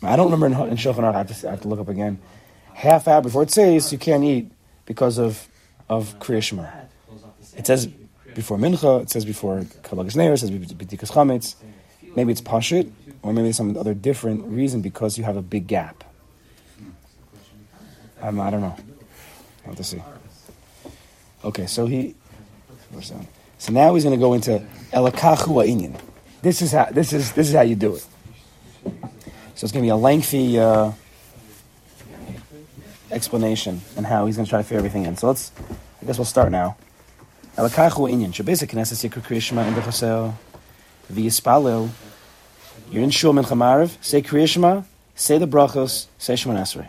[0.00, 1.14] I don't remember in, in Shulchan Aruch.
[1.14, 2.20] I have, to, I have to look up again.
[2.74, 4.52] Half hour before it says you can't eat
[4.86, 5.48] because of
[5.88, 6.68] of Kriya Shema.
[7.56, 7.88] It says
[8.34, 9.02] before Mincha.
[9.02, 10.34] It says before Kabbalah Neir.
[10.34, 11.56] It says before B'dikas Chametz.
[12.18, 12.90] Maybe it's Pashit,
[13.22, 16.02] or maybe some other different reason because you have a big gap.
[18.20, 18.74] Um, I don't know.
[19.62, 20.02] I'll have to see.
[21.44, 22.16] Okay, so he.
[23.58, 25.96] So now he's going to go into elakachu inyan.
[26.42, 28.04] This is how this is this is how you do it.
[29.54, 30.90] So it's going to be a lengthy uh,
[33.12, 35.16] explanation and how he's going to try to fit everything in.
[35.16, 35.52] So let's.
[36.02, 36.76] I guess we'll start now.
[37.56, 38.32] Elakachu inyan.
[38.32, 40.34] Shabesa knesses yikra kriyishma in bechasel
[41.12, 41.90] v'yispalel.
[42.90, 43.96] You're in shul mincha mariv.
[44.02, 44.84] Say kriyishma.
[45.14, 46.06] Say the brachos.
[46.18, 46.88] Say shemon esrei.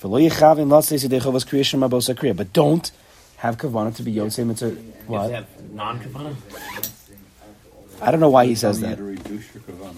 [0.00, 2.36] V'lo yichavin lot say sidechovas kriyishma bosa kriya.
[2.36, 2.90] But don't
[3.36, 4.70] have kavanah to be yotzei mitzvah.
[4.70, 5.72] You have What?
[5.72, 6.34] non-kavana.
[8.00, 8.96] I don't know why he says that.
[8.96, 9.96] to reduce your kavanah.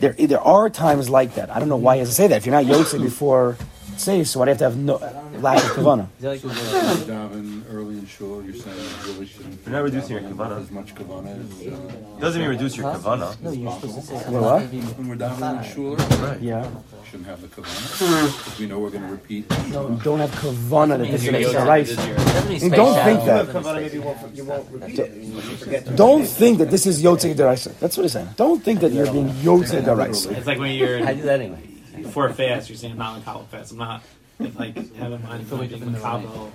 [0.00, 1.50] There, there are times like that.
[1.50, 2.36] I don't know why he has to say that.
[2.36, 3.56] If you're not yotzei before
[3.98, 4.96] say, so why do you have to have no
[5.40, 6.08] lack of kavanah?
[6.16, 9.60] Is that like So you daven early in shul, you're saying you really shouldn't.
[9.64, 10.60] You're not reducing your kavanah.
[10.60, 11.72] As much kavanah as.
[11.72, 13.40] Uh, Doesn't mean reduce your kavanah.
[13.40, 14.30] No, you're supposed to say.
[14.30, 14.62] What?
[14.62, 16.40] when we're davening in shul, right?
[16.40, 16.70] Yeah.
[17.10, 18.22] Shouldn't have the kavanah.
[18.42, 19.48] Because we know we're going to repeat.
[19.70, 22.62] No, don't have kavanah that this You're is yotzei right.
[22.62, 23.74] And don't think that.
[23.74, 25.12] maybe you won't, you won't repeat it.
[25.14, 27.78] You forget to Don't think that this is yotzei deraisa.
[27.78, 28.28] That's what he's saying.
[28.36, 30.32] Don't think that you're being yotzei deraisa.
[30.36, 31.71] It's like when you're I do that anyway.
[31.96, 33.72] Before a fast, you're saying I'm not Makabo fast.
[33.72, 34.02] I'm not
[34.38, 36.52] if, like have in mind if I'm wake being up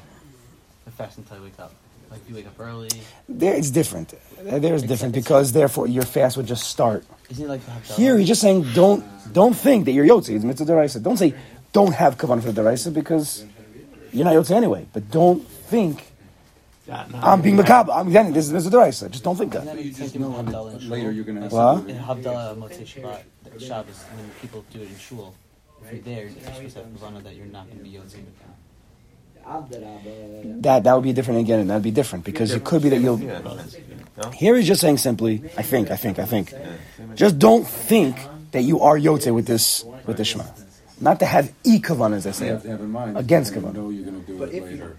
[0.86, 1.74] the fast until I wake up.
[2.10, 2.90] Like you wake up early.
[3.28, 4.14] There, it's different.
[4.42, 7.06] There is different because therefore your fast would just start.
[7.30, 7.62] Isn't it like?
[7.84, 10.36] Here he's just saying don't don't think that you're yotzei.
[10.36, 11.04] It's mitzvah deraisa.
[11.04, 11.34] Don't say
[11.74, 13.46] don't have kavanah for the deraisa because
[14.14, 14.86] you're not yotzei anyway.
[14.94, 16.17] But don't think Yeah, no.
[16.90, 17.96] I'm being makabel.
[17.96, 19.12] I'm getting this is mitzvah deraisa.
[19.12, 19.76] Just don't think Isn't that.
[19.76, 21.90] that You just thing know with that later you're going to What?
[21.90, 23.24] In Havdalah, Motzei Shabbat,
[23.60, 25.34] Shabbos, when people do it in shul,
[25.84, 28.24] if you're there, you're supposed to have kavanah that you're not going to be yotzei
[28.24, 28.54] with them.
[30.62, 31.60] That that would be different again.
[31.62, 33.20] and That'd be different because it could be that you'll.
[33.20, 34.32] Yeah, no?
[34.32, 36.54] Here he's just saying simply, I think, I think, I think.
[37.16, 38.18] Just don't think
[38.52, 40.46] that you are yotzei with this with this shema.
[41.00, 42.48] Not to have e kavanah, as I say.
[42.48, 43.18] have in mind.
[43.18, 43.74] Against you kavanah.
[43.74, 44.98] know you're going to do But it if you- later.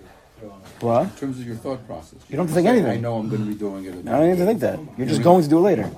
[0.81, 1.05] What?
[1.05, 2.19] In terms of your thought process.
[2.29, 2.99] You don't have to think say, anything.
[2.99, 3.95] I know I'm going to be doing it.
[4.09, 4.79] I don't even think that.
[4.97, 5.91] You're just going to do it later.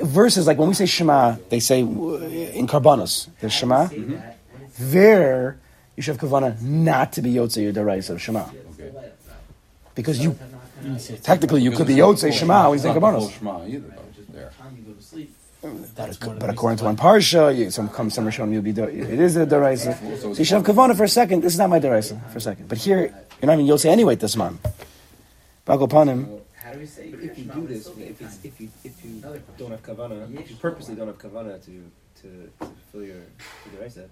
[0.00, 3.88] Versus like when we say Shema, they say uh, in Karbanos, the Shema.
[4.78, 5.58] There,
[5.96, 8.92] you should have kavanah not to be yotzei your deraisa of Shema, Okay.
[9.94, 10.38] because you
[11.22, 13.38] technically you could be yotzei Shema when you say It's not the whole Karbanos.
[13.38, 14.02] Shema either, though.
[14.32, 14.52] There.
[15.94, 18.84] That's one But according to one parsha, you, some come some Rishonim you'll be do-
[18.84, 20.20] it is a deraisa.
[20.20, 21.40] So you should have kavanah for a second.
[21.42, 22.68] This is not my deraisa for a second.
[22.68, 24.62] But here you're not even yotzei anyway this month.
[25.66, 26.40] Bago panim.
[26.66, 29.22] But if you do this, if, it's, if you if you
[29.56, 31.90] don't have kavana, if you purposely don't have kavana to
[32.22, 34.08] to, to fulfill your your deraisa,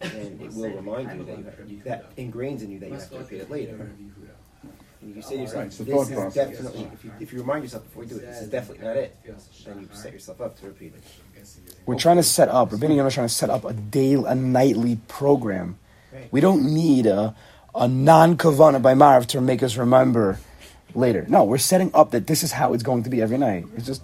[0.00, 2.94] then it will remind you that you have, you, that ingrains in you that you
[2.94, 3.90] have to repeat it later.
[5.00, 7.62] And if you say to yourself, Right, this is definitely, if you, if you remind
[7.62, 9.16] yourself before you do it, this is definitely not it,
[9.64, 11.46] then you set yourself up to repeat it.
[11.86, 12.70] We're trying to set up.
[12.70, 15.78] Rabbeinu Yonah is trying to set up a daily, a nightly program.
[16.32, 17.36] We don't need a
[17.78, 20.38] a non kavana by Marv to make us remember
[20.94, 21.24] later.
[21.28, 23.66] No, we're setting up that this is how it's going to be every night.
[23.76, 24.02] It's just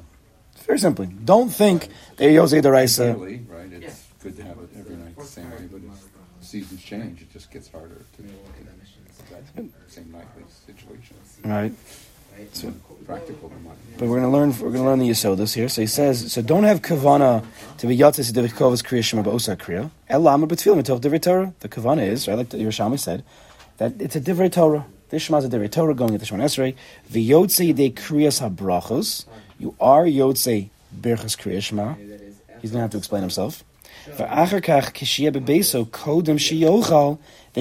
[0.67, 1.07] very simply.
[1.07, 3.15] Don't think that Yosei Deraisa.
[3.15, 3.73] Daily, right?
[3.73, 7.31] It's good to have it every night the same way, but as seasons change, it
[7.33, 11.17] just gets harder to, to that same nightly situation.
[11.45, 11.73] Right.
[12.53, 12.73] So
[13.07, 13.53] practical,
[13.99, 14.51] but we're gonna learn.
[14.59, 15.69] We're gonna learn the Yisodas here.
[15.69, 16.33] So he says.
[16.33, 17.45] So don't have kavana
[17.79, 19.91] to be yatzis devikovas kriya shema ba'osa kriya.
[20.11, 21.55] Elama b'tfilim mitov divrei Torah.
[21.61, 23.23] The kavana is right, like the Yerushalmi said,
[23.79, 24.85] that it's a divrei Torah.
[25.11, 26.75] This shema is a divrei Torah going into Shemon Esrei.
[27.11, 29.25] V'yotzei de kriyas habrachos.
[29.59, 30.69] You are yotzei
[30.99, 31.97] berchas kriya shema.
[32.61, 33.65] He's gonna have to explain himself.
[34.07, 34.29] Then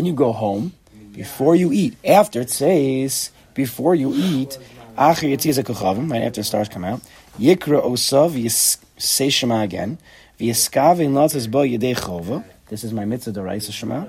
[0.05, 0.73] you go home
[1.13, 1.95] before you eat.
[2.05, 4.57] After it says before you eat.
[4.97, 7.01] Right after the stars come out.
[7.39, 9.97] Yikra osav say shema again.
[10.39, 12.43] V'yiskav in latzes bo yedei chova.
[12.73, 14.07] This is my mitzvah deraisa shema.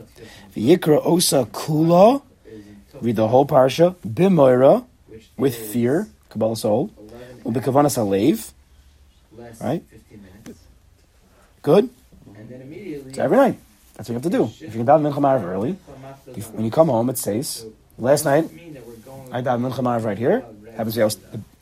[0.56, 2.22] V'yikra osa kula.
[3.02, 3.94] Read the whole parsha.
[3.96, 4.86] Bimoira
[5.36, 6.08] with fear.
[6.30, 6.88] Kabbalah soul.
[7.44, 8.52] Ubekavanas alev.
[9.60, 9.82] Right?
[11.60, 11.90] Good?
[13.12, 13.58] So every night.
[13.96, 14.44] That's what you have to do.
[14.66, 15.72] If you can daven mincha marav early,
[16.54, 17.66] when you come home, it says,
[17.98, 18.46] last night,
[19.30, 20.42] I davened mincha marav right here.
[20.74, 21.16] Happens to be, I was,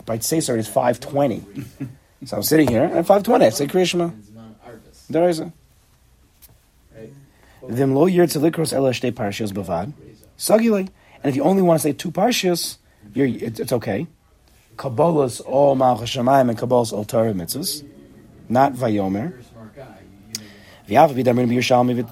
[0.07, 1.43] by today's already is 520.
[2.27, 4.11] so I'm sitting here, at 520, I say Kriya Shema.
[5.11, 5.53] Deraisa.
[7.69, 9.93] Vim lo yir tzelikros ela shtei parshiyos bavad.
[10.37, 10.89] Sagile.
[11.23, 12.79] And if you only want to say two parshiyos,
[13.15, 14.07] you're, it's, it's okay.
[14.77, 17.85] Kabbalah's all Malchus Shemayim and Kabbalah's all Torah mitzvahs.
[18.49, 19.41] Not Vayomer.
[20.89, 22.11] V'yav b'damrin b'Yerushalmi v't-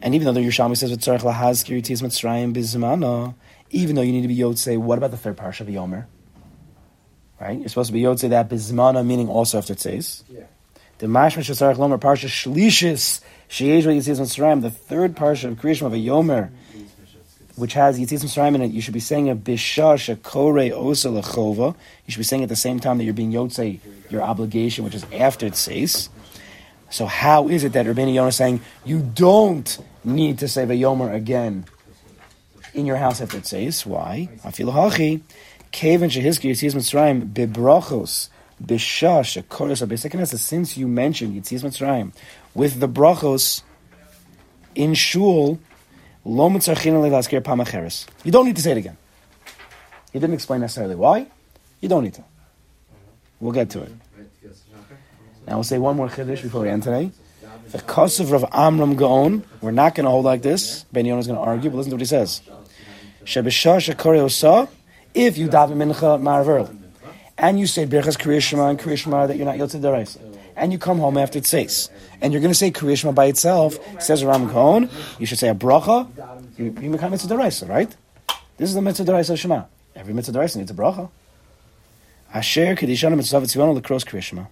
[0.00, 3.34] And even though the Yerushalmi says v'tzarech lahazkir yitzias mitzrayim b'zmano,
[3.70, 6.06] even though you need to be Yotzei, what about the third parsha, Vayomer?
[7.40, 7.58] Right?
[7.58, 10.24] You're supposed to be Yotzei that b'zmano, meaning also after says.
[10.98, 13.20] The mashma shesarech lomer parsha shlishis
[13.52, 16.50] sheyesh yitzias mitzrayim, the third parsha of Kriyishma yomer,
[17.56, 21.74] which has Yitzis Mitzrayim in it, you should be saying a Bisha Shakore Osa Lechova.
[22.06, 23.78] You should be saying at the same time that you're being Yotze,
[24.10, 26.08] your obligation, which is after it says.
[26.90, 31.14] So how is it that Rabbeinu Yonah is saying you don't need to say Vayomer
[31.14, 31.66] again
[32.74, 33.84] in your house after it says?
[33.84, 34.28] Why?
[34.44, 35.20] Afilu hachi,
[35.72, 38.28] Kaven Shehizki Yitzis Mitzrayim Bibrachos
[38.64, 42.12] Bisha Shakore Osa Since you mentioned Yitzis Mitzrayim
[42.54, 43.62] with the brachos
[44.74, 45.58] in shul,
[46.24, 48.06] lo pamacheres.
[48.24, 48.96] You don't need to say it again.
[50.12, 51.26] He didn't explain necessarily why.
[51.80, 52.24] You don't need to.
[53.40, 53.92] We'll get to it.
[55.46, 57.10] Now we'll say one more chiddush before we end today.
[57.70, 60.84] The Kosev of Amram Gaon, we're not going to hold like this.
[60.92, 62.40] Ben Yonah is going to argue, but listen to what he says.
[65.14, 66.81] If you daven mincha marav
[67.42, 70.20] and you say birchas kriyishma and kriyishma that you're not yotze deraisa,
[70.56, 71.90] and you come home after it says,
[72.22, 74.88] and you're going to say kriyishma by itself, says Ram Gaon,
[75.18, 76.08] you should say a bracha,
[76.56, 77.94] you, you become mitzvah deraisa, right?
[78.56, 79.64] This is the mitzvah deraisa of Shema.
[79.96, 81.10] Every mitzvah deraisa needs a bracha.
[82.32, 84.46] Asher kedishana mitzvah tzivonu lekros kriyishma.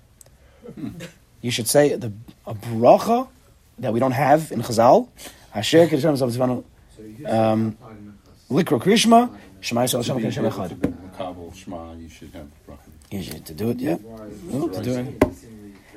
[1.40, 2.12] You should say the
[2.44, 3.28] a bracha
[3.78, 5.08] that we don't have in Chazal.
[5.54, 6.64] Asher kedishana mitzvah tzivonu
[7.30, 7.78] um,
[8.50, 9.30] likro kriyishma.
[9.60, 11.54] Shema Yisrael Hashem Hashem Echad.
[11.54, 12.78] Shema, you should have bracha.
[13.10, 13.96] You should to do it, yeah.
[14.44, 15.22] No, to do it.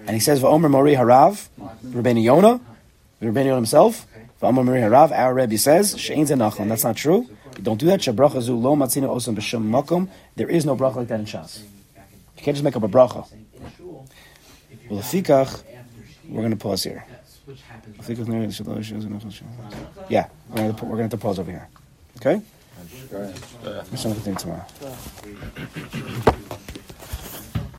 [0.06, 1.48] And he says, "Va'omer Mori Harav,
[1.86, 2.60] Rabbeinu Yonah,
[3.22, 4.06] Rabbeinu Yonah himself.
[4.42, 6.68] Va'omer Mori Harav, our Rebbe says, Shein Zenachon.
[6.68, 7.30] That's not true.
[7.58, 8.02] You don't do that.
[8.02, 10.10] Shabracha zu lo matzina osam b'shem makom.
[10.36, 11.62] There is no bracha like that in Shas.
[12.38, 13.26] You can't just make up a bracha.
[14.90, 15.64] Well, lefikach,
[16.28, 17.06] we're going to pause here.
[20.10, 21.70] Yeah, we're going to, we're going to pause over here.
[22.18, 22.42] Okay?
[23.12, 23.42] Go ahead.
[23.64, 24.66] We're going to continue tomorrow.